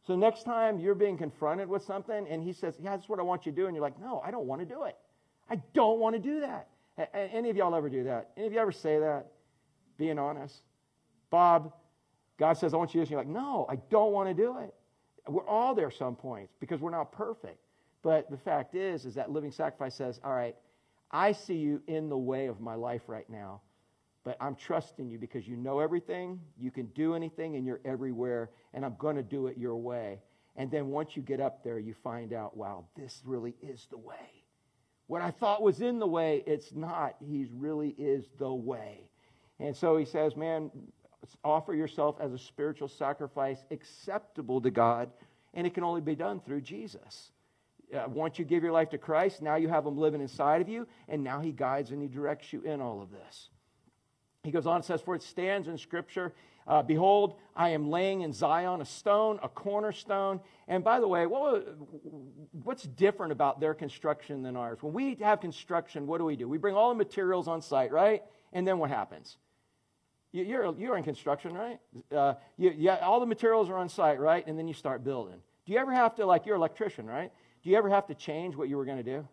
[0.05, 3.21] So next time you're being confronted with something and he says, Yeah, that's what I
[3.21, 4.97] want you to do, and you're like, No, I don't want to do it.
[5.49, 6.67] I don't want to do that.
[7.13, 8.31] Any of y'all ever do that?
[8.35, 9.27] Any of you ever say that?
[9.97, 10.63] Being honest.
[11.29, 11.71] Bob,
[12.37, 13.07] God says, I want you to do this.
[13.07, 14.75] And you're like, No, I don't want to do it.
[15.29, 17.59] We're all there some points because we're not perfect.
[18.01, 20.57] But the fact is, is that living sacrifice says, All right,
[21.09, 23.61] I see you in the way of my life right now,
[24.23, 28.51] but I'm trusting you because you know everything, you can do anything, and you're everywhere,
[28.73, 30.19] and I'm going to do it your way.
[30.55, 33.97] And then once you get up there, you find out, wow, this really is the
[33.97, 34.15] way.
[35.07, 37.15] What I thought was in the way, it's not.
[37.19, 39.09] He really is the way.
[39.59, 40.71] And so he says, man,
[41.43, 45.09] offer yourself as a spiritual sacrifice acceptable to God,
[45.53, 47.31] and it can only be done through Jesus.
[47.93, 50.69] Uh, once you give your life to Christ, now you have him living inside of
[50.69, 53.49] you, and now he guides and he directs you in all of this.
[54.43, 56.33] He goes on and says, For it stands in Scripture,
[56.67, 60.39] uh, Behold, I am laying in Zion a stone, a cornerstone.
[60.67, 61.77] And by the way, what,
[62.63, 64.79] what's different about their construction than ours?
[64.81, 66.47] When we have construction, what do we do?
[66.47, 68.23] We bring all the materials on site, right?
[68.53, 69.37] And then what happens?
[70.31, 71.79] You- You're, you're in construction, right?
[72.11, 74.45] Uh, you, yeah, all the materials are on site, right?
[74.47, 75.39] And then you start building.
[75.67, 77.31] Do you ever have to, like, you're an electrician, right?
[77.63, 79.27] Do you ever have to change what you were going to do?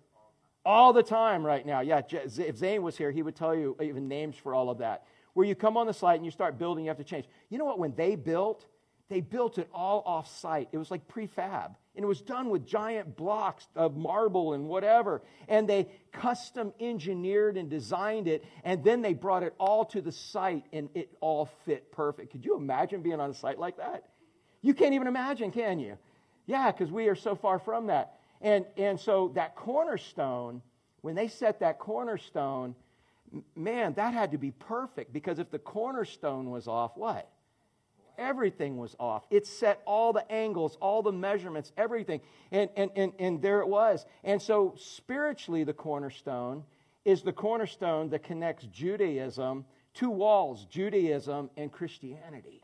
[0.68, 1.81] All the time right now.
[1.81, 5.07] Yeah, if Zane was here, he would tell you even names for all of that.
[5.33, 7.24] Where you come on the site and you start building, you have to change.
[7.48, 7.78] You know what?
[7.78, 8.66] When they built,
[9.09, 10.68] they built it all off site.
[10.70, 11.74] It was like prefab.
[11.96, 15.22] And it was done with giant blocks of marble and whatever.
[15.48, 18.44] And they custom engineered and designed it.
[18.62, 22.31] And then they brought it all to the site and it all fit perfect.
[22.31, 24.04] Could you imagine being on a site like that?
[24.61, 25.96] You can't even imagine, can you?
[26.44, 28.17] Yeah, because we are so far from that.
[28.40, 30.62] And, and so that cornerstone,
[31.01, 32.74] when they set that cornerstone,
[33.57, 37.29] man, that had to be perfect because if the cornerstone was off, what?
[38.16, 39.24] Everything was off.
[39.31, 42.20] It set all the angles, all the measurements, everything.
[42.51, 44.05] And, and, and, and there it was.
[44.24, 46.64] And so, spiritually, the cornerstone
[47.05, 52.62] is the cornerstone that connects Judaism, two walls, Judaism and Christianity.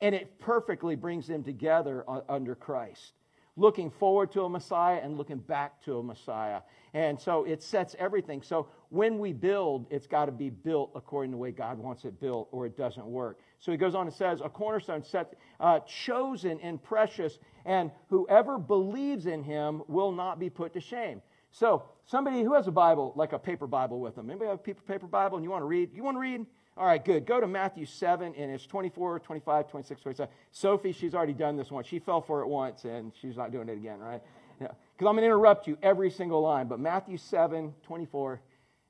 [0.00, 3.14] And it perfectly brings them together uh, under Christ.
[3.58, 6.60] Looking forward to a Messiah and looking back to a Messiah.
[6.94, 8.40] And so it sets everything.
[8.40, 12.04] So when we build, it's got to be built according to the way God wants
[12.04, 13.40] it built, or it doesn't work.
[13.58, 18.58] So he goes on and says, A cornerstone set, uh, chosen and precious, and whoever
[18.58, 21.20] believes in him will not be put to shame.
[21.50, 24.30] So somebody who has a Bible, like a paper Bible with them.
[24.30, 25.90] Anybody have a paper paper Bible and you want to read?
[25.92, 26.46] You want to read?
[26.78, 27.26] All right, good.
[27.26, 30.32] Go to Matthew 7, and it's 24, 25, 26, 27.
[30.52, 31.88] Sophie, she's already done this once.
[31.88, 34.22] She fell for it once, and she's not doing it again, right?
[34.60, 36.68] Because I'm going to interrupt you every single line.
[36.68, 38.40] But Matthew 7, 24,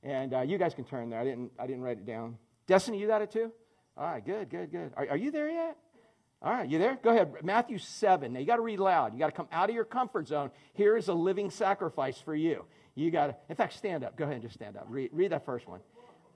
[0.03, 1.19] And uh, you guys can turn there.
[1.19, 2.37] I didn't, I didn't write it down.
[2.67, 3.51] Destiny, you got it too?
[3.97, 4.93] All right, good, good, good.
[4.95, 5.79] Are, are you there yet?
[6.43, 6.99] All right, you there?
[7.03, 7.43] Go ahead.
[7.43, 8.35] Matthew 7.
[8.35, 9.15] Now, you got to read loud.
[9.15, 10.51] You got to come out of your comfort zone.
[10.75, 12.67] Here is a living sacrifice for you.
[12.95, 14.15] You got to, in fact, stand up.
[14.15, 14.85] Go ahead and just stand up.
[14.91, 15.81] Read, read that first one.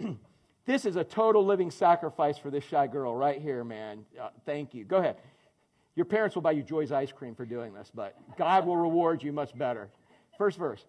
[0.64, 4.04] this is a total living sacrifice for this shy girl right here, man.
[4.20, 4.84] Uh, thank you.
[4.84, 5.16] Go ahead.
[5.94, 9.22] Your parents will buy you Joy's ice cream for doing this, but God will reward
[9.22, 9.90] you much better.
[10.38, 10.84] First verse.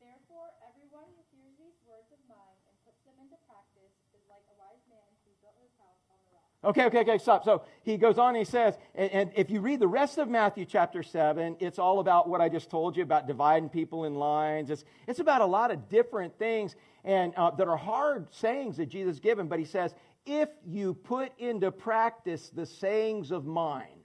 [0.00, 4.40] Therefore, everyone who hears these words of mine and puts them into practice is like
[4.48, 6.70] a wise man who built his house on the rock.
[6.70, 7.44] Okay, okay, okay, stop.
[7.44, 10.28] So he goes on and he says, and, and if you read the rest of
[10.28, 14.14] Matthew chapter 7, it's all about what I just told you about dividing people in
[14.14, 14.70] lines.
[14.70, 16.76] It's, it's about a lot of different things
[17.08, 19.94] and uh, that are hard sayings that Jesus given, but he says,
[20.26, 24.04] if you put into practice the sayings of mine,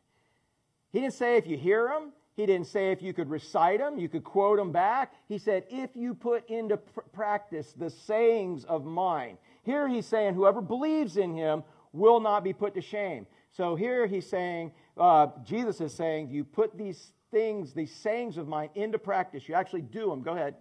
[0.93, 2.14] he didn't say if you hear them.
[2.36, 5.14] He didn't say if you could recite them, you could quote them back.
[5.28, 9.38] He said, if you put into pr- practice the sayings of mine.
[9.64, 13.28] Here he's saying, whoever believes in him will not be put to shame.
[13.51, 18.47] So here he's saying, uh, Jesus is saying, you put these things, these sayings of
[18.47, 19.47] mine into practice.
[19.47, 20.22] You actually do them.
[20.22, 20.56] Go ahead.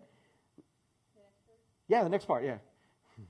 [2.01, 3.26] The next verse, Yeah, the next part, yeah.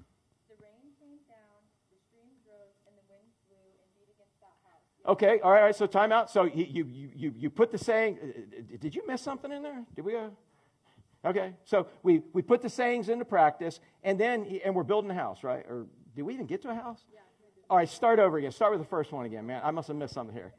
[0.48, 1.58] the rain came down,
[1.90, 4.84] the streams rose, and the winds blew and beat against that house.
[5.18, 6.30] Okay, all right, all right so time out.
[6.30, 6.84] So you, you,
[7.16, 9.82] you- you, put the saying, uh, did you miss something in there?
[9.96, 10.14] Did we?
[10.16, 10.30] Uh,
[11.26, 15.14] okay, so we, we put the sayings into practice, and then, and we're building a
[15.14, 15.64] house, right?
[15.68, 17.02] Or did we even get to a house?
[17.70, 18.52] All right, start over again.
[18.52, 19.62] Start with the first one again, man.
[19.64, 20.52] I must have missed something here.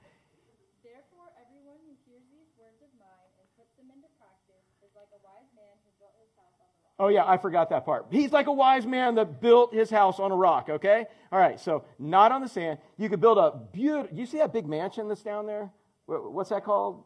[0.83, 5.13] Therefore, everyone who hears these words of mine and puts them into practice is like
[5.13, 6.82] a wise man who built his house on the rock.
[6.99, 8.07] Oh, yeah, I forgot that part.
[8.11, 11.05] He's like a wise man that built his house on a rock, okay?
[11.31, 12.77] All right, so not on the sand.
[12.97, 15.71] You could build a beautiful, you see that big mansion that's down there?
[16.05, 17.03] What's that called?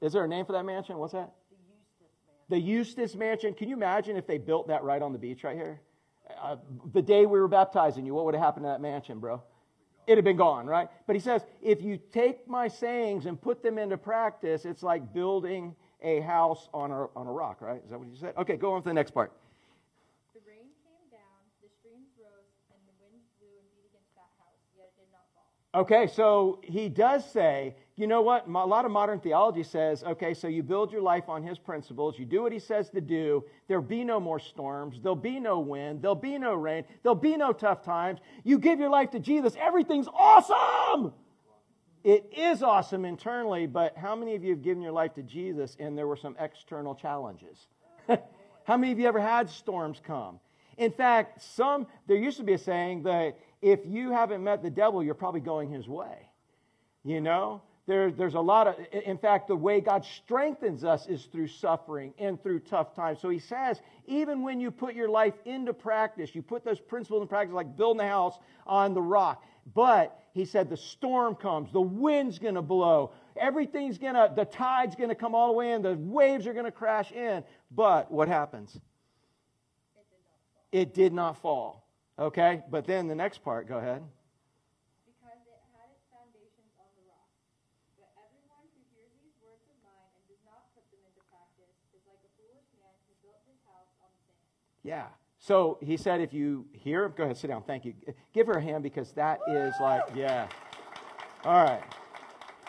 [0.00, 0.96] Is there a name for that mansion?
[0.98, 1.32] What's that?
[2.48, 3.52] The Eustace Mansion.
[3.52, 5.80] Can you imagine if they built that right on the beach right here?
[6.40, 6.56] Uh,
[6.92, 9.42] the day we were baptizing you, what would have happened to that mansion, bro?
[10.06, 10.88] It'd have been gone, right?
[11.06, 15.12] But he says, if you take my sayings and put them into practice, it's like
[15.12, 17.80] building a house on a, on a rock, right?
[17.84, 18.34] Is that what you said?
[18.38, 19.32] Okay, go on to the next part.
[20.34, 24.30] The rain came down, the streams rose, and the winds blew and beat against that
[24.38, 25.80] house, yet it did not fall.
[25.82, 28.46] Okay, so he does say, you know what?
[28.46, 32.16] A lot of modern theology says, okay, so you build your life on his principles,
[32.16, 35.58] you do what he says to do, there'll be no more storms, there'll be no
[35.58, 38.20] wind, there'll be no rain, there'll be no tough times.
[38.44, 41.12] You give your life to Jesus, everything's awesome!
[42.04, 45.76] It is awesome internally, but how many of you have given your life to Jesus
[45.80, 47.66] and there were some external challenges?
[48.64, 50.38] how many of you ever had storms come?
[50.76, 54.70] In fact, some there used to be a saying that if you haven't met the
[54.70, 56.30] devil, you're probably going his way.
[57.04, 57.62] You know?
[57.88, 62.12] There, there's a lot of, in fact, the way God strengthens us is through suffering
[62.18, 63.18] and through tough times.
[63.18, 67.22] So he says, even when you put your life into practice, you put those principles
[67.22, 69.42] in practice, like building a house on the rock.
[69.74, 74.44] But he said, the storm comes, the wind's going to blow, everything's going to, the
[74.44, 77.44] tide's going to come all the way in, the waves are going to crash in.
[77.70, 78.78] But what happens?
[80.70, 81.86] It did not fall.
[82.18, 82.62] Okay?
[82.70, 84.02] But then the next part, go ahead.
[85.06, 87.28] because it had its foundations on the rock.
[87.96, 91.72] But everyone who hears these words of mine and does not put them into practice
[91.96, 94.44] is like a foolish man who built his house on sand.
[94.84, 95.08] Yeah.
[95.48, 97.62] So he said, if you hear, go ahead, sit down.
[97.62, 97.94] Thank you.
[98.34, 100.46] Give her a hand because that is like, yeah.
[101.42, 101.82] All right.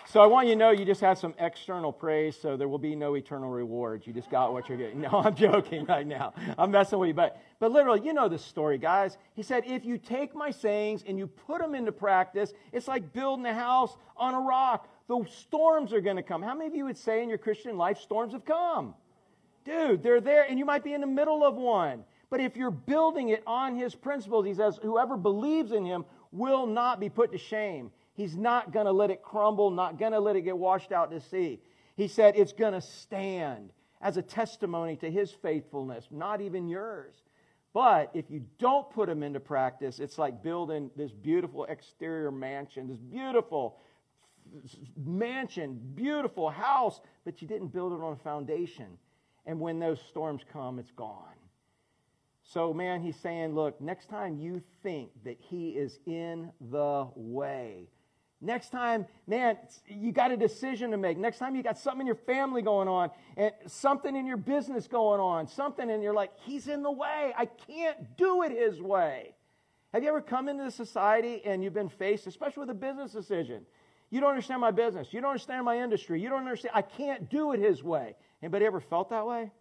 [0.07, 2.77] So I want you to know you just had some external praise, so there will
[2.77, 4.07] be no eternal rewards.
[4.07, 5.01] You just got what you're getting.
[5.01, 6.34] No, I'm joking right now.
[6.57, 7.13] I'm messing with you.
[7.13, 9.17] But, but literally, you know the story, guys.
[9.34, 13.11] He said, if you take my sayings and you put them into practice, it's like
[13.11, 14.88] building a house on a rock.
[15.09, 16.41] The storms are going to come.
[16.41, 18.95] How many of you would say in your Christian life, storms have come?
[19.65, 22.05] Dude, they're there, and you might be in the middle of one.
[22.30, 26.67] But if you're building it on his principles, he says, whoever believes in him will
[26.67, 27.91] not be put to shame.
[28.13, 31.09] He's not going to let it crumble, not going to let it get washed out
[31.11, 31.59] to sea.
[31.95, 33.71] He said it's going to stand
[34.01, 37.15] as a testimony to his faithfulness, not even yours.
[37.73, 42.88] But if you don't put them into practice, it's like building this beautiful exterior mansion,
[42.88, 43.77] this beautiful
[44.97, 48.88] mansion, beautiful house, but you didn't build it on a foundation.
[49.45, 51.38] And when those storms come, it's gone.
[52.51, 57.89] So, man, he's saying, look, next time you think that he is in the way,
[58.41, 59.55] next time, man,
[59.87, 61.19] you got a decision to make.
[61.19, 64.87] Next time you got something in your family going on, and something in your business
[64.87, 67.33] going on, something, and you're like, he's in the way.
[67.37, 69.35] I can't do it his way.
[69.93, 73.11] Have you ever come into the society and you've been faced, especially with a business
[73.11, 73.63] decision?
[74.09, 75.09] You don't understand my business.
[75.11, 76.19] You don't understand my industry.
[76.19, 76.71] You don't understand.
[76.73, 78.15] I can't do it his way.
[78.41, 79.51] Anybody ever felt that way?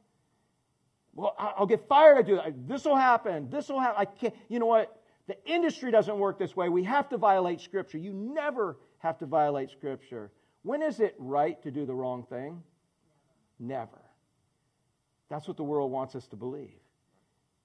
[1.19, 2.16] Well, I'll get fired.
[2.16, 2.41] I do.
[2.69, 3.51] This will happen.
[3.51, 3.97] This will happen.
[3.99, 4.33] I can't.
[4.49, 5.03] You know what?
[5.27, 6.69] The industry doesn't work this way.
[6.69, 7.99] We have to violate Scripture.
[7.99, 10.31] You never have to violate Scripture.
[10.62, 12.62] When is it right to do the wrong thing?
[13.59, 14.01] Never.
[15.29, 16.79] That's what the world wants us to believe.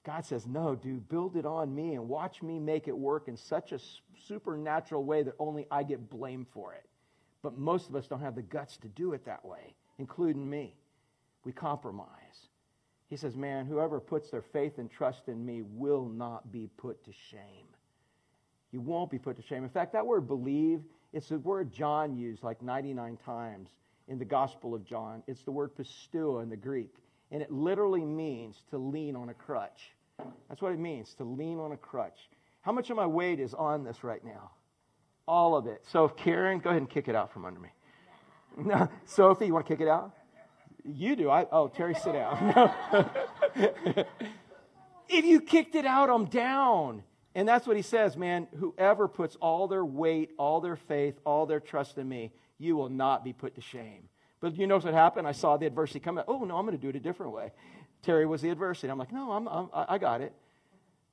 [0.04, 3.36] God says, No, dude, build it on me and watch me make it work in
[3.36, 3.78] such a
[4.26, 6.86] supernatural way that only I get blamed for it.
[7.40, 10.74] But most of us don't have the guts to do it that way, including me.
[11.44, 12.48] We compromise.
[13.08, 17.04] He says, Man, whoever puts their faith and trust in me will not be put
[17.04, 17.66] to shame.
[18.72, 19.62] You won't be put to shame.
[19.62, 20.80] In fact, that word believe,
[21.12, 23.70] it's the word John used like 99 times
[24.08, 25.22] in the Gospel of John.
[25.26, 26.94] It's the word pisteuo in the Greek.
[27.30, 29.92] And it literally means to lean on a crutch.
[30.48, 32.28] That's what it means, to lean on a crutch.
[32.62, 34.50] How much of my weight is on this right now?
[35.26, 35.84] All of it.
[35.86, 37.68] So, if Karen, go ahead and kick it out from under me.
[38.56, 40.14] No, Sophie, you want to kick it out?
[40.84, 41.30] You do.
[41.30, 42.70] I, oh, Terry, sit down.
[45.08, 47.02] if you kicked it out, I'm down.
[47.34, 48.46] And that's what he says, man.
[48.58, 52.90] Whoever puts all their weight, all their faith, all their trust in me, you will
[52.90, 54.08] not be put to shame.
[54.40, 55.26] But you notice what happened?
[55.26, 56.22] I saw the adversity come.
[56.28, 57.52] Oh, no, I'm going to do it a different way.
[58.02, 58.90] Terry was the adversity.
[58.90, 60.34] I'm like, no, I'm, I'm, I got it.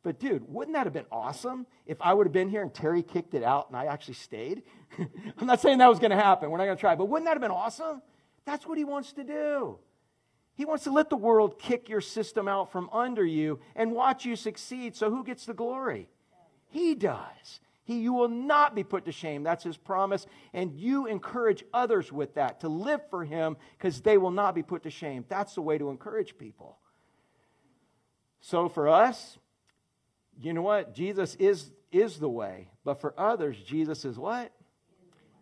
[0.03, 3.03] But dude, wouldn't that have been awesome if I would have been here and Terry
[3.03, 4.63] kicked it out and I actually stayed?
[5.37, 6.49] I'm not saying that was going to happen.
[6.49, 6.95] We're not going to try.
[6.95, 8.01] But wouldn't that have been awesome?
[8.45, 9.79] That's what he wants to do.
[10.55, 14.25] He wants to let the world kick your system out from under you and watch
[14.25, 14.95] you succeed.
[14.95, 16.09] So who gets the glory?
[16.67, 17.61] He does.
[17.83, 19.43] He, you will not be put to shame.
[19.43, 20.25] That's his promise.
[20.53, 24.63] And you encourage others with that to live for him because they will not be
[24.63, 25.25] put to shame.
[25.27, 26.77] That's the way to encourage people.
[28.39, 29.37] So for us,
[30.39, 30.93] you know what?
[30.93, 32.69] Jesus is, is the way.
[32.83, 34.51] But for others, Jesus is what?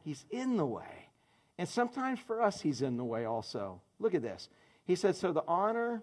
[0.04, 1.09] He's in the way.
[1.60, 3.82] And sometimes for us, he's in the way also.
[4.00, 4.48] Look at this.
[4.86, 6.02] He said, So the honor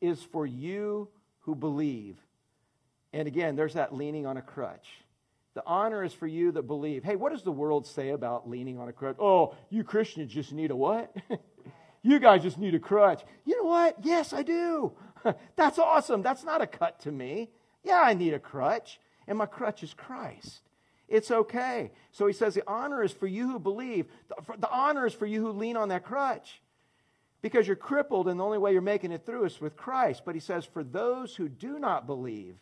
[0.00, 2.16] is for you who believe.
[3.12, 4.88] And again, there's that leaning on a crutch.
[5.52, 7.04] The honor is for you that believe.
[7.04, 9.16] Hey, what does the world say about leaning on a crutch?
[9.18, 11.14] Oh, you Christians just need a what?
[12.02, 13.22] you guys just need a crutch.
[13.44, 13.98] You know what?
[14.02, 14.94] Yes, I do.
[15.54, 16.22] That's awesome.
[16.22, 17.50] That's not a cut to me.
[17.82, 18.98] Yeah, I need a crutch,
[19.28, 20.62] and my crutch is Christ.
[21.08, 21.90] It's okay.
[22.12, 24.06] So he says the honor is for you who believe.
[24.28, 26.60] The, the honor is for you who lean on that crutch
[27.42, 30.22] because you're crippled, and the only way you're making it through is with Christ.
[30.24, 32.56] But he says, for those who do not believe,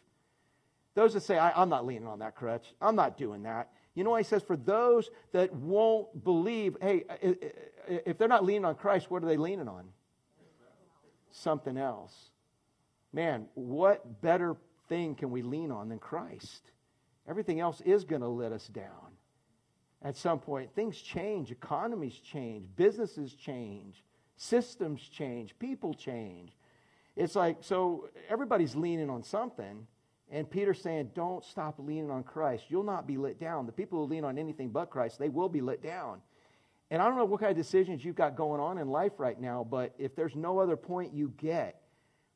[0.95, 3.71] those that say, I, am not leaning on that crutch, I'm not doing that.
[3.95, 4.43] You know what he says?
[4.43, 9.11] For those that won't believe, hey, uh, uh, uh, if they're not leaning on Christ,
[9.11, 9.85] what are they leaning on?
[11.31, 12.31] Something else.
[13.13, 14.57] Man, what better
[14.89, 16.63] thing can we lean on than Christ?
[17.29, 19.13] Everything else is going to let us down.
[20.03, 24.03] At some point, things change, economies change, businesses change,
[24.37, 26.57] systems change, people change.
[27.15, 29.87] It's like, so everybody's leaning on something.
[30.31, 32.65] And Peter's saying, don't stop leaning on Christ.
[32.69, 33.67] You'll not be let down.
[33.67, 36.23] The people who lean on anything but Christ, they will be let down.
[36.91, 39.41] And I don't know what kind of decisions you've got going on in life right
[39.41, 41.83] now, but if there's no other point you get,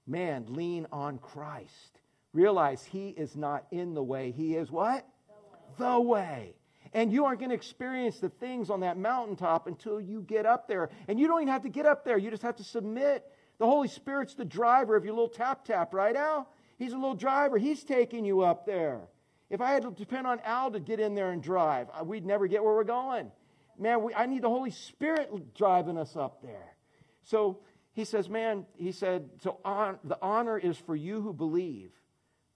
[0.07, 2.01] man, lean on Christ.
[2.37, 4.30] Realize He is not in the way.
[4.30, 5.07] He is what?
[5.26, 5.91] The way.
[5.91, 6.55] The way.
[6.93, 10.68] And you aren't going to experience the things on that mountaintop until you get up
[10.68, 10.91] there.
[11.09, 13.24] And you don't even have to get up there, you just have to submit.
[13.59, 16.47] The Holy Spirit's the driver of your little tap tap, right, Al?
[16.78, 17.57] He's a little driver.
[17.57, 19.09] He's taking you up there.
[19.49, 22.47] If I had to depend on Al to get in there and drive, we'd never
[22.49, 23.32] get where we're going.
[23.78, 26.76] Man, we, I need the Holy Spirit driving us up there.
[27.22, 27.61] So
[27.95, 31.93] he says, man, he said, so on, the honor is for you who believe.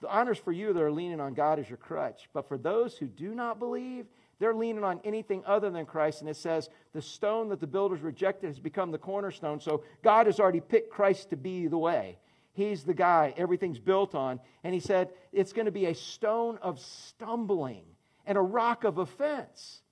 [0.01, 2.28] The honor's for you that are leaning on God as your crutch.
[2.32, 4.07] But for those who do not believe,
[4.38, 6.22] they're leaning on anything other than Christ.
[6.22, 9.61] And it says, the stone that the builders rejected has become the cornerstone.
[9.61, 12.18] So God has already picked Christ to be the way.
[12.53, 14.40] He's the guy everything's built on.
[14.64, 17.84] And he said, it's going to be a stone of stumbling
[18.24, 19.82] and a rock of offense.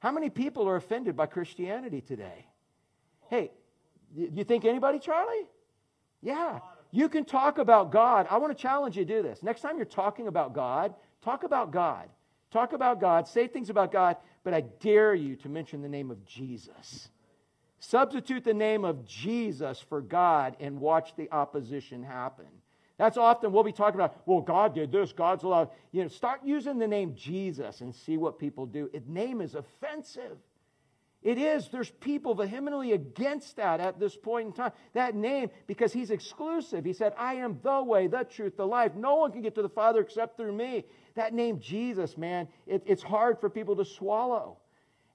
[0.00, 2.46] How many people are offended by Christianity today?
[3.28, 3.50] Hey,
[4.14, 5.48] you think anybody, Charlie?
[6.22, 6.60] Yeah.
[6.90, 8.26] You can talk about God.
[8.30, 9.42] I want to challenge you to do this.
[9.42, 12.08] Next time you're talking about God, talk about God.
[12.52, 16.10] Talk about God, say things about God, but I dare you to mention the name
[16.10, 17.08] of Jesus.
[17.80, 22.46] Substitute the name of Jesus for God and watch the opposition happen.
[22.98, 25.70] That's often we'll be talking about, well, God did this, God's allowed.
[25.92, 28.88] You know, start using the name Jesus and see what people do.
[28.94, 30.38] Its name is offensive.
[31.26, 31.68] It is.
[31.70, 34.70] There's people vehemently against that at this point in time.
[34.92, 36.84] That name, because he's exclusive.
[36.84, 38.94] He said, I am the way, the truth, the life.
[38.94, 40.84] No one can get to the Father except through me.
[41.16, 44.58] That name, Jesus, man, it, it's hard for people to swallow.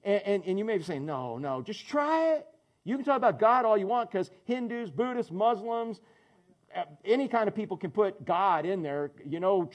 [0.04, 2.46] And, and, and you may be saying, no, no, just try it.
[2.84, 6.02] You can talk about God all you want because Hindus, Buddhists, Muslims,
[6.74, 9.12] eh, any kind of people can put God in there.
[9.26, 9.70] You know,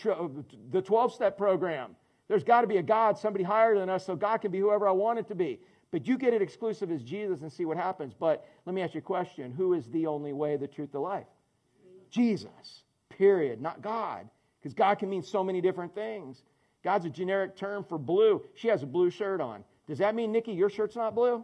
[0.70, 1.96] the 12 step program.
[2.28, 4.88] There's got to be a God, somebody higher than us, so God can be whoever
[4.88, 5.62] I want it to be.
[5.92, 8.14] But you get it exclusive as Jesus and see what happens.
[8.14, 11.00] But let me ask you a question Who is the only way, the truth, the
[11.00, 11.28] life?
[12.10, 14.28] Jesus, period, not God.
[14.60, 16.44] Because God can mean so many different things.
[16.84, 18.44] God's a generic term for blue.
[18.56, 19.64] She has a blue shirt on.
[19.88, 21.44] Does that mean, Nikki, your shirt's not blue?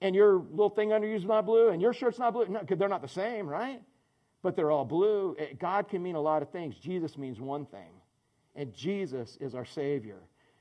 [0.00, 1.70] And your little thing under you is not blue?
[1.70, 2.46] And your shirt's not blue?
[2.46, 3.82] No, because they're not the same, right?
[4.42, 5.34] But they're all blue.
[5.38, 6.76] Eh, God can mean a lot of things.
[6.76, 7.90] Jesus means one thing.
[8.54, 10.20] And Jesus is our Savior.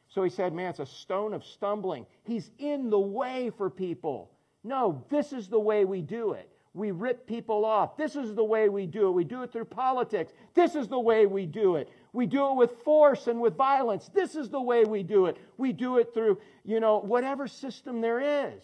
[0.09, 2.05] So he said, man, it's a stone of stumbling.
[2.23, 4.31] He's in the way for people.
[4.63, 6.49] No, this is the way we do it.
[6.73, 7.97] We rip people off.
[7.97, 9.11] This is the way we do it.
[9.11, 10.31] We do it through politics.
[10.53, 11.89] This is the way we do it.
[12.13, 14.09] We do it with force and with violence.
[14.13, 15.37] This is the way we do it.
[15.57, 18.63] We do it through, you know, whatever system there is.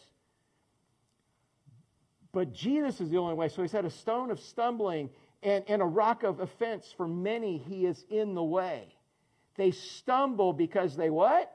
[2.31, 3.49] But Jesus is the only way.
[3.49, 5.09] So he said, a stone of stumbling
[5.41, 8.95] and, and a rock of offense for many, he is in the way.
[9.55, 11.51] They stumble because they what?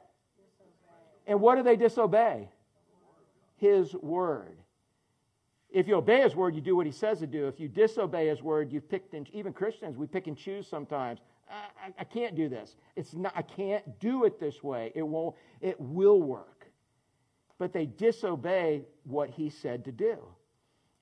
[1.26, 2.48] And what do they disobey?
[3.56, 4.56] His word.
[5.70, 7.46] If you obey his word, you do what he says to do.
[7.46, 11.20] If you disobey his word, you pick and even Christians, we pick and choose sometimes.
[11.50, 12.76] I, I, I can't do this.
[12.96, 14.92] It's not, I can't do it this way.
[14.94, 16.66] It won't, it will work.
[17.58, 20.18] But they disobey what he said to do.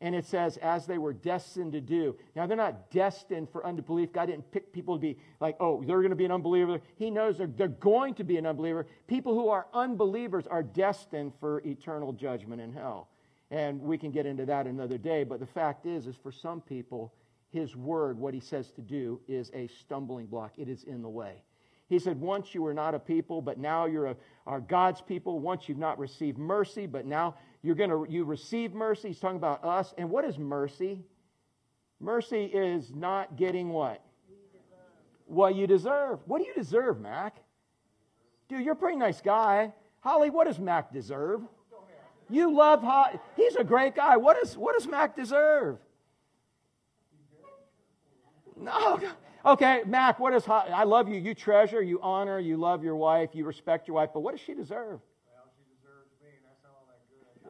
[0.01, 2.17] And it says, as they were destined to do.
[2.35, 4.13] Now, they're not destined for unbelief.
[4.13, 6.81] God didn't pick people to be like, oh, they're going to be an unbeliever.
[6.97, 8.87] He knows they're, they're going to be an unbeliever.
[9.07, 13.09] People who are unbelievers are destined for eternal judgment in hell.
[13.51, 15.25] And we can get into that another day.
[15.25, 17.15] But the fact is, is for some people,
[17.49, 20.53] his word, what he says to do, is a stumbling block.
[20.59, 21.43] It is in the way.
[21.89, 24.17] He said, Once you were not a people, but now you're a,
[24.47, 25.39] are God's people.
[25.39, 27.37] Once you've not received mercy, but now
[27.67, 29.09] you're going to you receive mercy.
[29.09, 29.93] He's talking about us.
[29.99, 31.05] And what is mercy?
[31.99, 34.03] Mercy is not getting what?
[35.27, 36.21] What you deserve.
[36.27, 37.39] What do you deserve, Mac?
[38.49, 39.73] Dude, you're a pretty nice guy.
[39.99, 41.43] Holly, what does Mac deserve?
[42.31, 43.19] You love Holly.
[43.35, 44.17] He's a great guy.
[44.17, 45.79] What, is, what does Mac deserve?
[48.57, 49.01] No.
[49.45, 50.73] Okay, Mac, what is Holly?
[50.73, 51.21] I love you.
[51.21, 54.41] You treasure, you honor, you love your wife, you respect your wife, but what does
[54.41, 54.99] she deserve?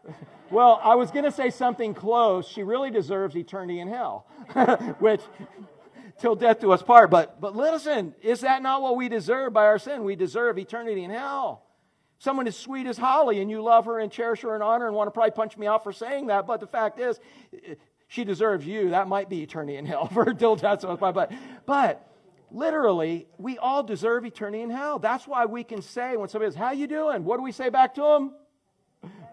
[0.48, 2.46] Well, I was going to say something close.
[2.46, 4.26] She really deserves eternity in hell,
[5.00, 5.20] which
[6.20, 7.10] till death do us part.
[7.10, 10.04] But but listen, is that not what we deserve by our sin?
[10.04, 11.64] We deserve eternity in hell.
[12.18, 14.94] Someone as sweet as Holly, and you love her and cherish her and honor, and
[14.94, 16.46] want to probably punch me out for saying that.
[16.46, 17.20] But the fact is,
[18.08, 18.90] she deserves you.
[18.90, 21.14] That might be eternity in hell for till death do us part.
[21.14, 21.32] But
[21.66, 22.08] but
[22.52, 24.98] literally, we all deserve eternity in hell.
[24.98, 27.68] That's why we can say when somebody says, "How you doing?" What do we say
[27.68, 28.32] back to them?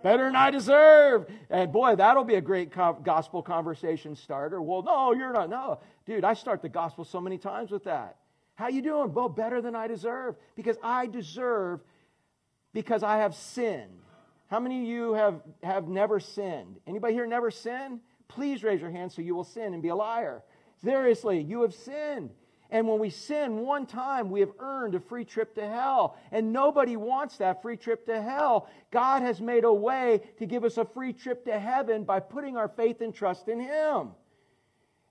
[0.03, 1.27] Better than I deserve.
[1.49, 4.61] And boy, that'll be a great gospel conversation starter.
[4.61, 5.49] Well, no, you're not.
[5.49, 8.17] No, dude, I start the gospel so many times with that.
[8.55, 9.13] How you doing?
[9.13, 11.81] Well, better than I deserve because I deserve
[12.73, 13.99] because I have sinned.
[14.47, 16.77] How many of you have, have never sinned?
[16.85, 18.01] Anybody here never sinned?
[18.27, 20.43] Please raise your hand so you will sin and be a liar.
[20.83, 22.29] Seriously, you have sinned.
[22.73, 26.17] And when we sin one time, we have earned a free trip to hell.
[26.31, 28.67] And nobody wants that free trip to hell.
[28.89, 32.57] God has made a way to give us a free trip to heaven by putting
[32.57, 34.09] our faith and trust in Him.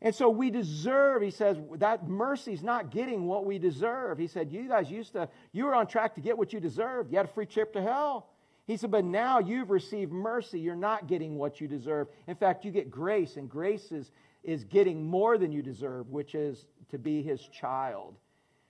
[0.00, 4.18] And so we deserve, he says, that mercy's not getting what we deserve.
[4.18, 7.12] He said, You guys used to, you were on track to get what you deserved.
[7.12, 8.28] You had a free trip to hell.
[8.66, 10.58] He said, But now you've received mercy.
[10.58, 12.08] You're not getting what you deserve.
[12.26, 14.10] In fact, you get grace, and grace is,
[14.42, 18.16] is getting more than you deserve, which is to be his child.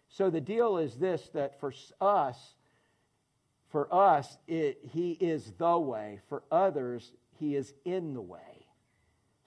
[0.09, 2.37] So the deal is this that for us,
[3.71, 6.21] for us, it, he is the way.
[6.29, 8.67] For others, he is in the way.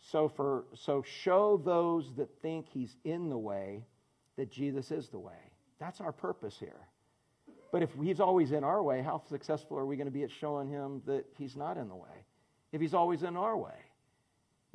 [0.01, 3.85] So, for, so show those that think he's in the way
[4.35, 5.33] that Jesus is the way.
[5.79, 6.87] That's our purpose here.
[7.71, 10.31] But if he's always in our way, how successful are we going to be at
[10.31, 12.25] showing him that he's not in the way?
[12.71, 13.73] If he's always in our way,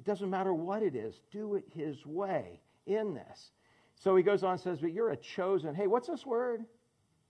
[0.00, 3.50] it doesn't matter what it is, do it his way in this.
[3.96, 5.74] So he goes on and says, But you're a chosen.
[5.74, 6.64] Hey, what's this word?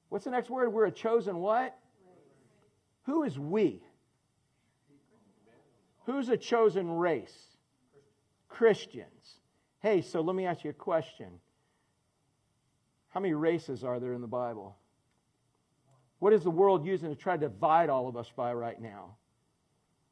[0.09, 0.73] What's the next word?
[0.73, 1.77] We're a chosen what?
[3.07, 3.83] Who is we?
[6.07, 7.37] Who's a chosen race?
[8.49, 9.41] Christians.
[9.81, 11.41] Hey, so let me ask you a question.
[13.09, 14.77] How many races are there in the Bible?
[16.21, 19.17] What is the world using to try to divide all of us by right now?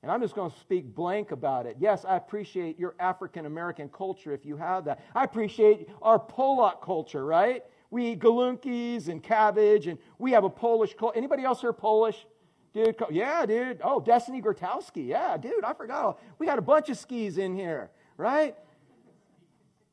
[0.02, 1.76] And I'm just going to speak blank about it.
[1.80, 5.00] Yes, I appreciate your African American culture if you have that.
[5.14, 7.64] I appreciate our Polak culture, right?
[7.90, 11.16] We eat galunkies and cabbage, and we have a Polish culture.
[11.16, 12.26] Anybody else here Polish?
[12.74, 13.80] Dude, yeah, dude.
[13.82, 15.08] Oh, Destiny Grotowski.
[15.08, 16.20] Yeah, dude, I forgot.
[16.38, 18.54] We got a bunch of skis in here, right?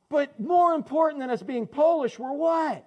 [0.09, 2.85] But more important than us being Polish, we're what?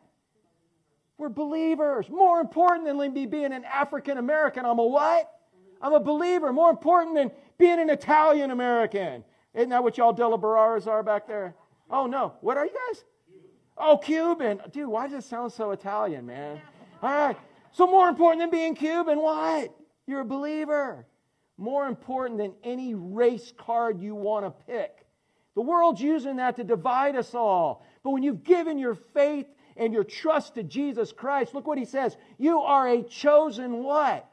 [1.16, 2.08] We're believers.
[2.08, 5.32] More important than me being an African American, I'm a what?
[5.80, 6.52] I'm a believer.
[6.52, 9.24] More important than being an Italian American.
[9.54, 11.54] Isn't that what y'all Delabararas are back there?
[11.90, 12.34] Oh, no.
[12.40, 13.04] What are you guys?
[13.76, 14.60] Oh, Cuban.
[14.72, 16.60] Dude, why does it sound so Italian, man?
[17.02, 17.36] All right.
[17.72, 19.74] So, more important than being Cuban, what?
[20.06, 21.06] You're a believer.
[21.56, 25.06] More important than any race card you want to pick.
[25.54, 27.84] The world's using that to divide us all.
[28.02, 31.84] But when you've given your faith and your trust to Jesus Christ, look what he
[31.84, 32.16] says.
[32.38, 34.28] You are a chosen what?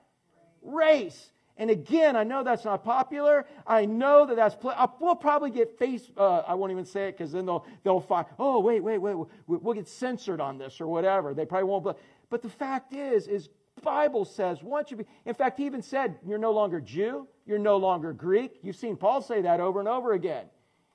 [0.62, 1.32] Race.
[1.58, 3.46] And again, I know that's not popular.
[3.66, 7.18] I know that that's, pl- we'll probably get face, uh, I won't even say it
[7.18, 9.16] because then they'll, they'll find, oh, wait, wait, wait,
[9.48, 11.34] we'll get censored on this or whatever.
[11.34, 11.98] They probably won't.
[12.30, 13.50] But the fact is, is
[13.84, 17.60] Bible says once you be, in fact, he even said, you're no longer Jew, you're
[17.60, 18.60] no longer Greek.
[18.62, 20.46] You've seen Paul say that over and over again.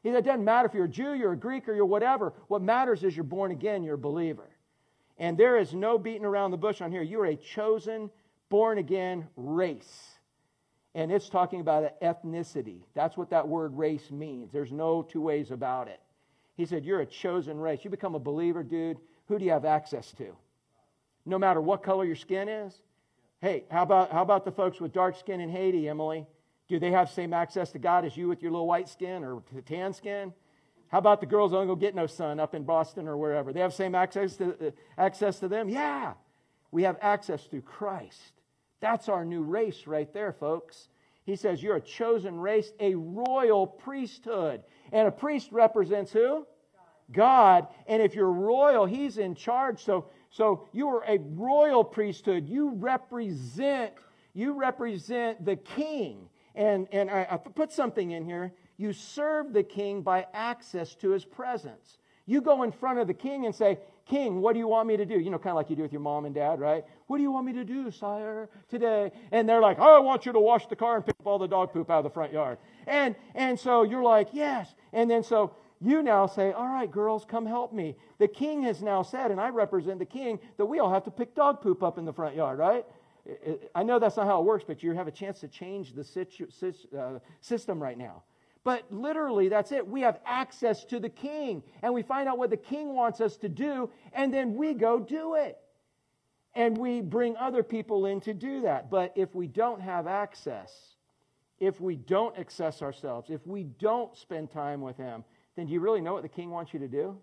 [0.02, 2.32] He, said, it doesn't matter if you're a Jew, you're a Greek, or you're whatever.
[2.48, 4.48] What matters is you're born again, you're a believer.
[5.18, 7.02] And there is no beating around the bush on here.
[7.02, 8.10] You are a chosen,
[8.48, 10.19] born again race.
[10.94, 12.80] And it's talking about ethnicity.
[12.94, 14.50] That's what that word race means.
[14.50, 16.00] There's no two ways about it.
[16.56, 17.80] He said, You're a chosen race.
[17.84, 18.98] You become a believer, dude.
[19.28, 20.36] Who do you have access to?
[21.24, 22.74] No matter what color your skin is.
[23.40, 26.26] Hey, how about, how about the folks with dark skin in Haiti, Emily?
[26.68, 29.42] Do they have same access to God as you with your little white skin or
[29.66, 30.32] tan skin?
[30.88, 33.52] How about the girls don't go get no sun up in Boston or wherever?
[33.52, 35.68] They have same access to, uh, access to them?
[35.68, 36.14] Yeah.
[36.72, 38.39] We have access through Christ.
[38.80, 40.88] That's our new race right there, folks.
[41.24, 44.62] He says, You're a chosen race, a royal priesthood.
[44.92, 46.46] And a priest represents who?
[47.12, 47.68] God.
[47.86, 49.82] And if you're royal, he's in charge.
[49.82, 52.48] So, so you are a royal priesthood.
[52.48, 53.92] You represent,
[54.32, 56.28] you represent the king.
[56.54, 58.52] And, and I, I put something in here.
[58.76, 61.98] You serve the king by access to his presence.
[62.26, 63.78] You go in front of the king and say,
[64.10, 65.20] King, what do you want me to do?
[65.20, 66.84] You know, kind of like you do with your mom and dad, right?
[67.06, 69.12] What do you want me to do, sire, today?
[69.30, 71.38] And they're like, oh, I want you to wash the car and pick up all
[71.38, 72.58] the dog poop out of the front yard.
[72.88, 74.74] And, and so you're like, yes.
[74.92, 77.94] And then so you now say, all right, girls, come help me.
[78.18, 81.12] The king has now said, and I represent the king, that we all have to
[81.12, 82.84] pick dog poop up in the front yard, right?
[83.76, 86.74] I know that's not how it works, but you have a chance to change the
[86.98, 88.24] uh, system right now.
[88.62, 89.86] But literally, that's it.
[89.86, 93.36] We have access to the king, and we find out what the king wants us
[93.38, 95.58] to do, and then we go do it.
[96.54, 98.90] And we bring other people in to do that.
[98.90, 100.96] But if we don't have access,
[101.58, 105.24] if we don't access ourselves, if we don't spend time with him,
[105.56, 107.16] then do you really know what the king wants you to do?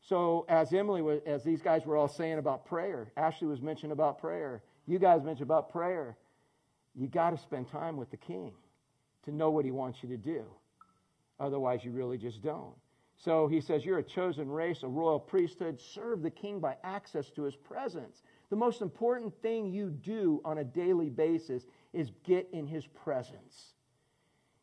[0.00, 3.92] So, as Emily was, as these guys were all saying about prayer, Ashley was mentioning
[3.92, 4.62] about prayer.
[4.86, 6.16] You guys mentioned about prayer.
[6.94, 8.52] You got to spend time with the king
[9.24, 10.44] to know what he wants you to do.
[11.40, 12.74] Otherwise, you really just don't.
[13.16, 15.80] So he says, You're a chosen race, a royal priesthood.
[15.80, 18.22] Serve the king by access to his presence.
[18.50, 23.74] The most important thing you do on a daily basis is get in his presence.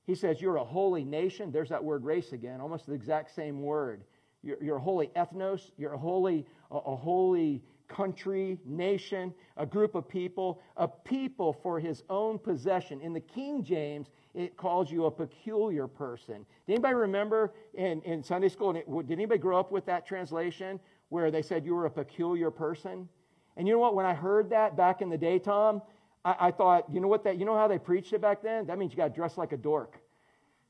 [0.05, 1.51] He says, You're a holy nation.
[1.51, 4.03] There's that word race again, almost the exact same word.
[4.41, 5.71] You're, you're a holy ethnos.
[5.77, 11.79] You're a holy, a, a holy country, nation, a group of people, a people for
[11.79, 13.01] his own possession.
[13.01, 16.45] In the King James, it calls you a peculiar person.
[16.67, 20.79] Did anybody remember in, in Sunday school, did anybody grow up with that translation
[21.09, 23.07] where they said you were a peculiar person?
[23.55, 23.95] And you know what?
[23.95, 25.81] When I heard that back in the day, Tom,
[26.25, 28.67] I, I thought, you know what that, you know how they preached it back then?
[28.67, 29.99] That means you got to dress like a dork.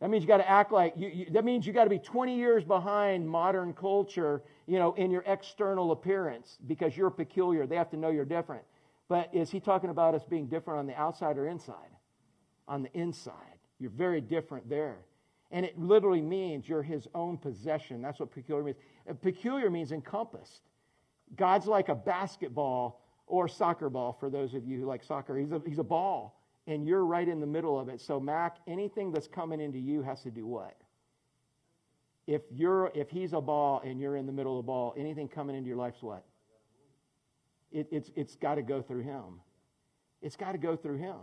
[0.01, 1.99] That means you got to act like you, you, that means you got to be
[1.99, 7.65] 20 years behind modern culture, you know, in your external appearance because you're peculiar.
[7.65, 8.63] They have to know you're different.
[9.07, 11.75] But is he talking about us being different on the outside or inside?
[12.67, 13.54] On the inside.
[13.79, 14.97] You're very different there.
[15.51, 18.01] And it literally means you're his own possession.
[18.01, 18.77] That's what peculiar means.
[19.09, 20.61] Uh, peculiar means encompassed.
[21.35, 25.37] God's like a basketball or soccer ball for those of you who like soccer.
[25.37, 26.35] He's a, he's a ball
[26.67, 28.01] and you're right in the middle of it.
[28.01, 30.75] So, Mac, anything that's coming into you has to do what?
[32.27, 35.27] If you're if he's a ball and you're in the middle of the ball, anything
[35.27, 36.25] coming into your life's what?
[37.71, 39.41] It, it's it's got to go through him.
[40.23, 41.19] It's got to go through him.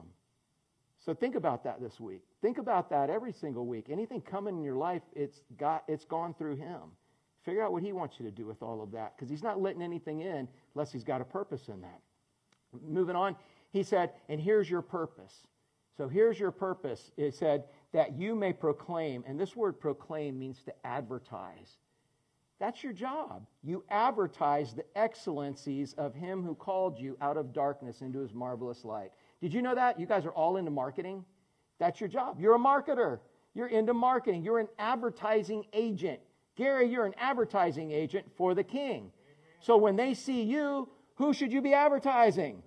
[1.05, 2.23] So think about that this week.
[2.43, 3.87] Think about that every single week.
[3.89, 6.81] Anything coming in your life, it's got it's gone through him.
[7.45, 9.61] Figure out what he wants you to do with all of that because he's not
[9.61, 12.01] letting anything in unless he's got a purpose in that.
[12.87, 13.37] Moving on,
[13.73, 15.47] he said, and here's your purpose.
[15.97, 17.11] So here's your purpose.
[17.17, 21.77] It said, that you may proclaim, and this word proclaim means to advertise.
[22.59, 23.47] That's your job.
[23.63, 28.85] You advertise the excellencies of him who called you out of darkness into his marvelous
[28.85, 29.11] light.
[29.41, 29.99] Did you know that?
[29.99, 31.25] You guys are all into marketing.
[31.83, 32.39] That's your job.
[32.39, 33.19] You're a marketer.
[33.55, 34.45] You're into marketing.
[34.45, 36.21] You're an advertising agent.
[36.55, 39.11] Gary, you're an advertising agent for the king.
[39.59, 42.63] So when they see you, who should you be advertising?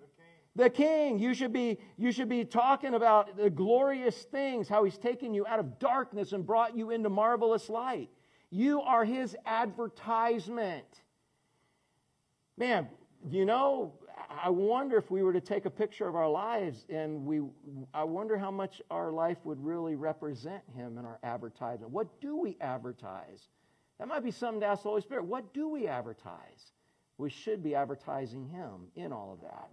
[0.58, 1.18] The king.
[1.18, 5.48] You should be you should be talking about the glorious things, how he's taken you
[5.48, 8.10] out of darkness and brought you into marvelous light.
[8.50, 11.04] You are his advertisement.
[12.58, 12.90] Man,
[13.30, 13.94] you know,
[14.30, 17.42] I wonder if we were to take a picture of our lives and we
[17.94, 21.92] I wonder how much our life would really represent him in our advertisement.
[21.92, 23.48] What do we advertise?
[24.00, 25.26] That might be something to ask the Holy Spirit.
[25.26, 26.72] What do we advertise?
[27.18, 29.70] We should be advertising him in all of that.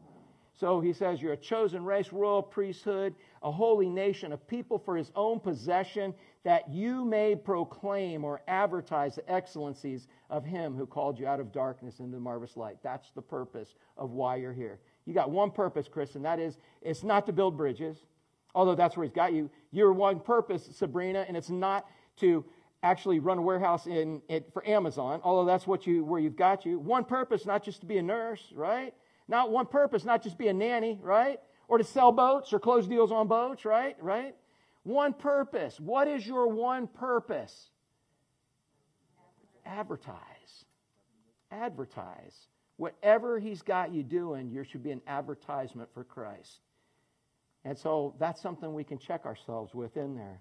[0.55, 4.97] So he says, You're a chosen race, royal priesthood, a holy nation, a people for
[4.97, 6.15] his own possession,
[6.45, 11.53] that you may proclaim or advertise the excellencies of him who called you out of
[11.53, 12.77] darkness into marvelous light.
[12.83, 14.81] That's the purpose of why you're here.
[15.07, 17.99] You got one purpose, Chris, and that is it's not to build bridges,
[18.55, 19.51] although that's where he's got you.
[19.71, 21.87] Your one purpose, Sabrina, and it's not
[22.17, 22.45] to
[22.83, 26.67] actually run a warehouse in, in, for Amazon, although that's what you where you've got
[26.67, 26.79] you.
[26.79, 28.95] One purpose, not just to be a nurse, right?
[29.29, 31.39] Not one purpose, not just be a nanny, right?
[31.69, 33.97] Or to sell boats or close deals on boats, right?
[34.01, 34.35] Right?
[34.85, 35.79] One purpose.
[35.79, 37.71] What is your one purpose?
[39.65, 40.65] Advertise.
[41.51, 42.49] Advertise.
[42.77, 46.61] Whatever he's got you doing, there should be an advertisement for Christ.
[47.65, 50.41] And so that's something we can check ourselves with in there.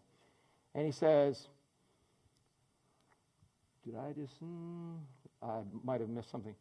[0.74, 1.48] And he says,
[3.86, 4.94] Did I just, hmm,
[5.44, 6.56] I might have missed something.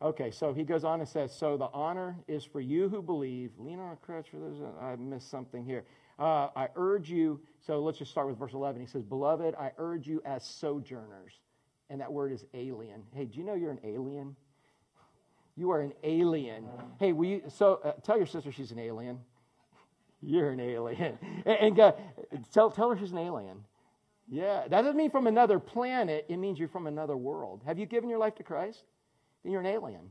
[0.00, 3.50] Okay, so he goes on and says, So the honor is for you who believe.
[3.58, 4.62] Lean on a crutch for those.
[4.80, 5.84] I missed something here.
[6.18, 8.80] Uh, I urge you, so let's just start with verse 11.
[8.80, 11.32] He says, Beloved, I urge you as sojourners.
[11.90, 13.02] And that word is alien.
[13.14, 14.36] Hey, do you know you're an alien?
[15.56, 16.64] You are an alien.
[16.98, 19.18] Hey, will you, so uh, tell your sister she's an alien.
[20.20, 21.16] You're an alien.
[21.46, 21.92] and, and uh,
[22.52, 23.64] tell, tell her she's an alien.
[24.28, 27.62] Yeah, that doesn't mean from another planet, it means you're from another world.
[27.64, 28.82] Have you given your life to Christ?
[29.42, 30.10] then you're an alien.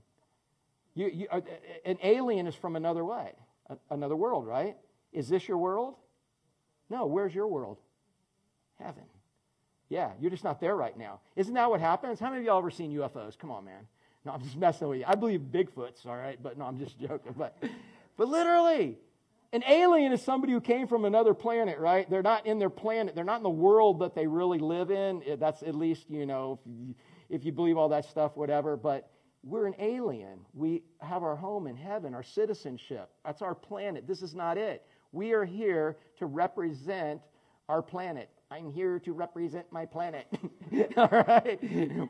[0.95, 1.41] You, you, uh,
[1.85, 3.33] an alien is from another way,
[3.91, 4.75] another world, right?
[5.11, 5.95] Is this your world?
[6.89, 7.77] No, where's your world?
[8.79, 9.03] Heaven.
[9.89, 11.21] Yeah, you're just not there right now.
[11.35, 12.19] Isn't that what happens?
[12.19, 13.37] How many of y'all ever seen UFOs?
[13.37, 13.87] Come on, man.
[14.25, 15.05] No, I'm just messing with you.
[15.07, 17.33] I believe Bigfoot's, all right, but no, I'm just joking.
[17.37, 17.57] But,
[18.17, 18.97] but literally,
[19.53, 22.09] an alien is somebody who came from another planet, right?
[22.09, 23.15] They're not in their planet.
[23.15, 25.23] They're not in the world that they really live in.
[25.25, 26.95] Eh, that's at least, you know, if you,
[27.29, 28.75] if you believe all that stuff, whatever.
[28.75, 29.09] But
[29.43, 30.39] we're an alien.
[30.53, 33.09] We have our home in heaven, our citizenship.
[33.23, 34.05] That's our planet.
[34.05, 34.85] This is not it.
[35.11, 37.21] We are here to represent
[37.69, 38.29] our planet.
[38.49, 40.27] I'm here to represent my planet.
[40.97, 41.59] all right.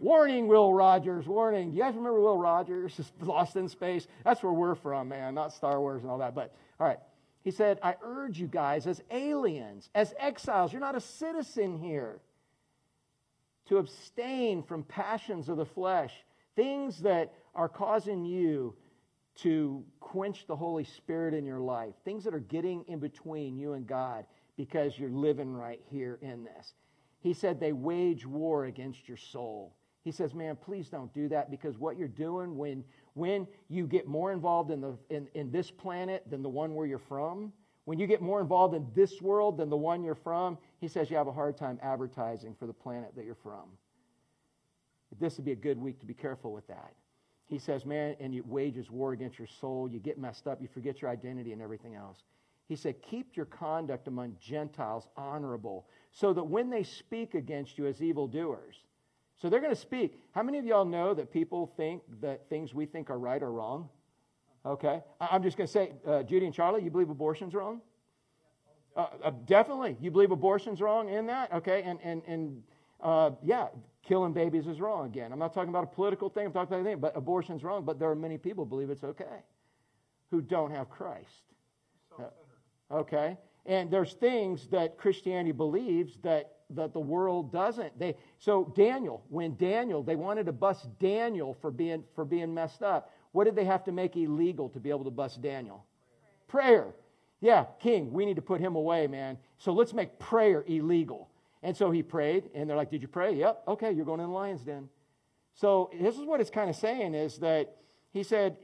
[0.02, 1.26] warning, Will Rogers.
[1.26, 1.72] Warning.
[1.72, 3.00] You guys remember Will Rogers?
[3.22, 4.08] Lost in Space.
[4.24, 5.34] That's where we're from, man.
[5.34, 6.36] Not Star Wars and all that.
[6.36, 7.00] But all right.
[7.44, 12.20] He said, I urge you guys as aliens, as exiles, you're not a citizen here,
[13.68, 16.14] to abstain from passions of the flesh
[16.58, 18.76] things that are causing you
[19.38, 23.74] to quench the Holy Spirit in your life, things that are getting in between you
[23.74, 24.26] and God
[24.56, 26.74] because you're living right here in this.
[27.20, 29.76] He said they wage war against your soul.
[30.04, 32.84] He says, man, please don't do that because what you're doing when,
[33.14, 36.88] when you get more involved in, the, in, in this planet than the one where
[36.88, 37.52] you're from,
[37.86, 41.10] when you get more involved in this world than the one you're from, he says
[41.10, 43.70] you have a hard time advertising for the planet that you're from
[45.20, 46.94] this would be a good week to be careful with that.
[47.48, 49.90] He says, man, and it wages war against your soul.
[49.90, 50.62] You get messed up.
[50.62, 52.18] You forget your identity and everything else.
[52.68, 57.88] He said, keep your conduct among Gentiles honorable so that when they speak against you
[57.88, 58.76] as evildoers,
[59.42, 60.20] so they're going to speak.
[60.32, 63.52] How many of y'all know that people think that things we think are right are
[63.52, 63.88] wrong?
[64.66, 65.02] Okay.
[65.22, 67.80] I'm just going to say, uh, Judy and Charlie, you believe abortion's wrong?
[68.96, 69.96] Uh, uh, definitely.
[70.02, 71.54] You believe abortion's wrong in that?
[71.54, 71.84] Okay.
[71.84, 72.64] And, and, and
[73.02, 73.68] uh, yeah,
[74.04, 75.32] killing babies is wrong again.
[75.32, 78.00] I'm not talking about a political thing, I'm talking about anything, but abortion's wrong, but
[78.00, 79.44] there are many people who believe it's okay
[80.32, 81.44] who don't have Christ.
[82.20, 82.24] Uh,
[82.92, 83.38] okay?
[83.66, 87.98] And there's things that Christianity believes that, that the world doesn't.
[88.00, 92.84] They, so Daniel, when Daniel, they wanted to bust Daniel for being, for being messed
[92.84, 93.14] up.
[93.32, 95.86] What did they have to make illegal to be able to bust Daniel?
[96.48, 96.82] Prayer.
[96.82, 96.94] prayer.
[97.40, 99.38] Yeah, king, we need to put him away, man.
[99.60, 101.30] So let's make prayer illegal.
[101.64, 103.34] And so he prayed, and they're like, Did you pray?
[103.34, 103.64] Yep.
[103.68, 104.90] Okay, you're going in the lion's den.
[105.54, 107.78] So this is what it's kind of saying is that
[108.12, 108.58] he said,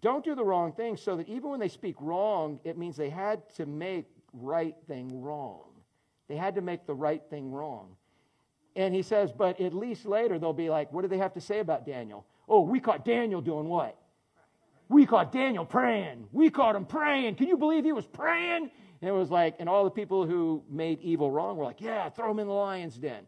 [0.00, 3.10] Don't do the wrong thing, so that even when they speak wrong, it means they
[3.10, 5.64] had to make right thing wrong.
[6.28, 7.96] They had to make the right thing wrong.
[8.74, 11.40] And he says, But at least later they'll be like, What do they have to
[11.40, 12.26] say about Daniel?
[12.48, 13.98] Oh, we caught Daniel doing what?
[14.88, 16.28] We caught Daniel praying.
[16.30, 17.34] We caught him praying.
[17.36, 18.70] Can you believe he was praying?
[19.00, 22.08] And it was like, and all the people who made evil wrong were like, yeah,
[22.08, 23.26] throw them in the lion's den.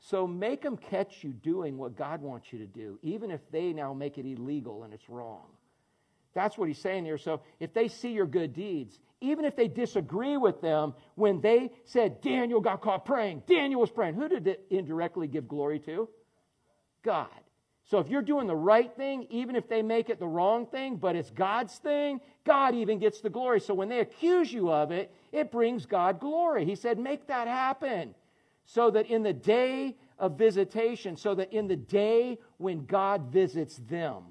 [0.00, 3.72] So make them catch you doing what God wants you to do, even if they
[3.72, 5.46] now make it illegal and it's wrong.
[6.34, 7.18] That's what he's saying here.
[7.18, 11.72] So if they see your good deeds, even if they disagree with them, when they
[11.84, 16.08] said Daniel got caught praying, Daniel was praying, who did it indirectly give glory to?
[17.02, 17.28] God.
[17.88, 20.96] So if you're doing the right thing, even if they make it the wrong thing,
[20.96, 23.60] but it's God's thing, God even gets the glory.
[23.60, 26.66] So when they accuse you of it, it brings God glory.
[26.66, 28.14] He said, make that happen
[28.66, 33.80] so that in the day of visitation, so that in the day when God visits
[33.88, 34.22] them,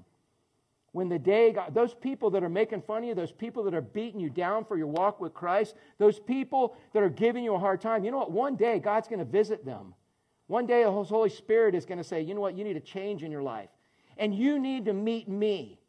[0.91, 3.73] when the day God, those people that are making fun of you, those people that
[3.73, 7.55] are beating you down for your walk with Christ, those people that are giving you
[7.55, 8.31] a hard time, you know what?
[8.31, 9.95] One day God's going to visit them.
[10.47, 12.57] One day the Holy Spirit is going to say, you know what?
[12.57, 13.69] You need a change in your life.
[14.17, 15.79] And you need to meet me.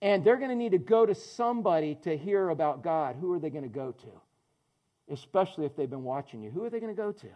[0.00, 3.16] And they're going to need to go to somebody to hear about God.
[3.20, 5.12] Who are they going to go to?
[5.12, 6.50] Especially if they've been watching you.
[6.50, 7.28] Who are they going to go to?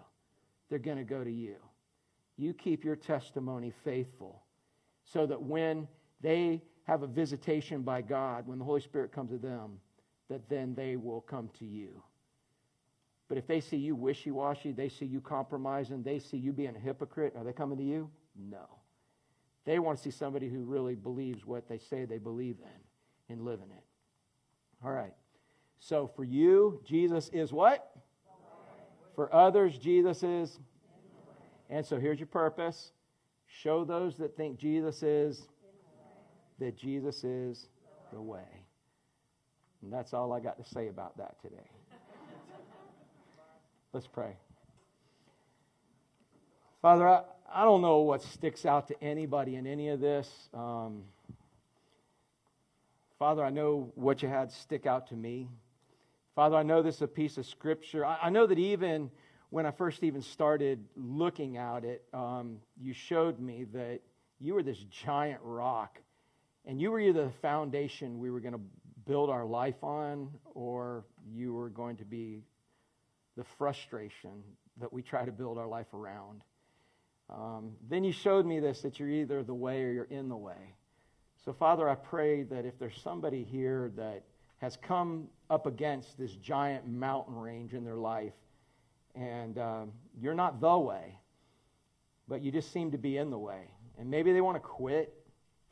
[0.70, 1.56] They're going to go to you.
[2.36, 4.42] You keep your testimony faithful
[5.04, 5.86] so that when
[6.20, 9.78] they have a visitation by God, when the Holy Spirit comes to them,
[10.28, 12.02] that then they will come to you.
[13.32, 16.76] But if they see you wishy washy, they see you compromising, they see you being
[16.76, 18.10] a hypocrite, are they coming to you?
[18.36, 18.66] No.
[19.64, 23.42] They want to see somebody who really believes what they say they believe in and
[23.42, 23.84] live in it.
[24.84, 25.14] All right.
[25.78, 27.96] So for you, Jesus is what?
[29.16, 30.58] For others, Jesus is.
[31.70, 32.92] And so here's your purpose
[33.46, 35.48] show those that think Jesus is
[36.58, 37.70] that Jesus is
[38.12, 38.66] the way.
[39.80, 41.70] And that's all I got to say about that today.
[43.94, 44.36] Let's pray.
[46.80, 50.30] Father, I, I don't know what sticks out to anybody in any of this.
[50.54, 51.02] Um,
[53.18, 55.50] Father, I know what you had stick out to me.
[56.34, 58.02] Father, I know this is a piece of scripture.
[58.06, 59.10] I, I know that even
[59.50, 64.00] when I first even started looking at it, um, you showed me that
[64.40, 66.00] you were this giant rock
[66.64, 68.60] and you were either the foundation we were going to
[69.06, 72.42] build our life on, or you were going to be
[73.36, 74.42] the frustration
[74.80, 76.42] that we try to build our life around.
[77.30, 80.36] Um, then you showed me this that you're either the way or you're in the
[80.36, 80.74] way.
[81.44, 84.22] So, Father, I pray that if there's somebody here that
[84.58, 88.34] has come up against this giant mountain range in their life,
[89.14, 91.18] and um, you're not the way,
[92.28, 95.14] but you just seem to be in the way, and maybe they want to quit,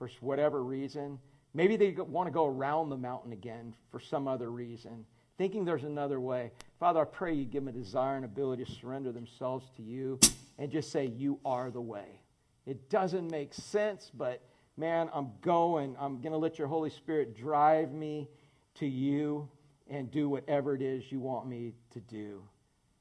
[0.01, 1.19] for whatever reason.
[1.53, 5.05] Maybe they want to go around the mountain again for some other reason,
[5.41, 6.53] thinking there's another way.
[6.79, 10.21] Father, I pray you give them a desire and ability to surrender themselves to you
[10.59, 12.21] and just say, You are the way.
[12.67, 14.43] It doesn't make sense, but
[14.77, 15.97] man, I'm going.
[15.99, 18.29] I'm going to let your Holy Spirit drive me
[18.75, 19.49] to you
[19.89, 22.43] and do whatever it is you want me to do.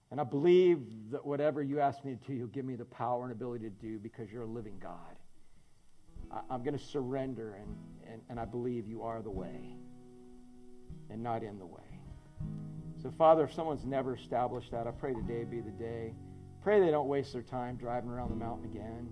[0.09, 0.79] And I believe
[1.11, 3.85] that whatever you ask me to do, you'll give me the power and ability to
[3.85, 6.41] do because you're a living God.
[6.49, 7.75] I'm going to surrender, and,
[8.09, 9.75] and, and I believe you are the way
[11.09, 11.88] and not in the way.
[13.01, 16.13] So, Father, if someone's never established that, I pray today be the day.
[16.61, 19.09] Pray they don't waste their time driving around the mountain again.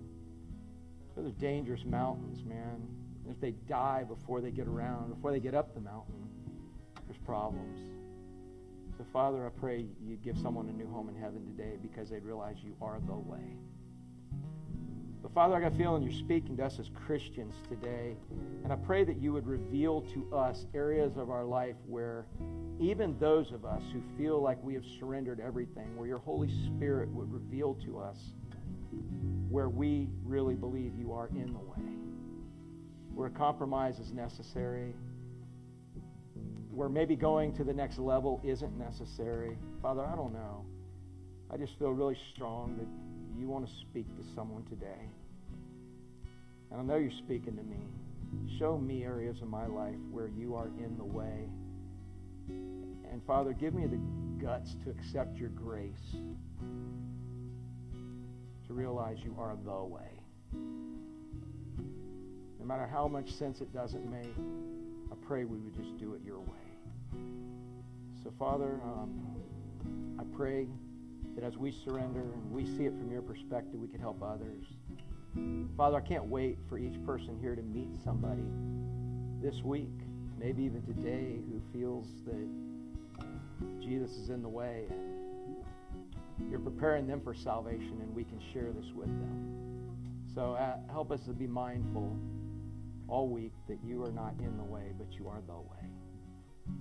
[1.16, 2.86] Those are dangerous mountains, man.
[3.30, 6.28] If they die before they get around, before they get up the mountain,
[7.06, 7.78] there's problems.
[8.98, 12.18] So, Father, I pray you give someone a new home in heaven today because they
[12.18, 13.56] realize you are the way.
[15.22, 18.16] But Father, I got a feeling you're speaking to us as Christians today.
[18.62, 22.26] And I pray that you would reveal to us areas of our life where
[22.80, 27.08] even those of us who feel like we have surrendered everything, where your Holy Spirit
[27.10, 28.18] would reveal to us
[29.48, 31.88] where we really believe you are in the way,
[33.14, 34.94] where a compromise is necessary,
[36.70, 39.56] where maybe going to the next level isn't necessary.
[39.82, 40.64] Father, I don't know.
[41.50, 42.86] I just feel really strong that
[43.38, 45.08] you want to speak to someone today.
[46.70, 47.78] And I know you're speaking to me.
[48.58, 51.48] Show me areas of my life where you are in the way.
[52.48, 54.00] And Father, give me the
[54.44, 56.16] guts to accept your grace,
[58.66, 60.20] to realize you are the way.
[62.58, 64.34] No matter how much sense it doesn't make,
[65.10, 66.68] I pray we would just do it your way.
[68.22, 69.26] So, Father, um,
[70.18, 70.66] I pray
[71.38, 74.64] that as we surrender and we see it from your perspective, we can help others.
[75.76, 78.42] Father, I can't wait for each person here to meet somebody
[79.40, 79.92] this week,
[80.36, 84.86] maybe even today, who feels that Jesus is in the way
[86.50, 89.94] you're preparing them for salvation and we can share this with them.
[90.34, 92.16] So uh, help us to be mindful
[93.08, 95.88] all week that you are not in the way, but you are the way.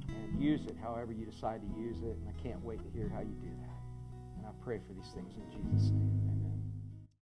[0.09, 2.17] And use it however you decide to use it.
[2.17, 3.66] And I can't wait to hear how you do that.
[4.47, 6.56] I pray for these things in Jesus' name.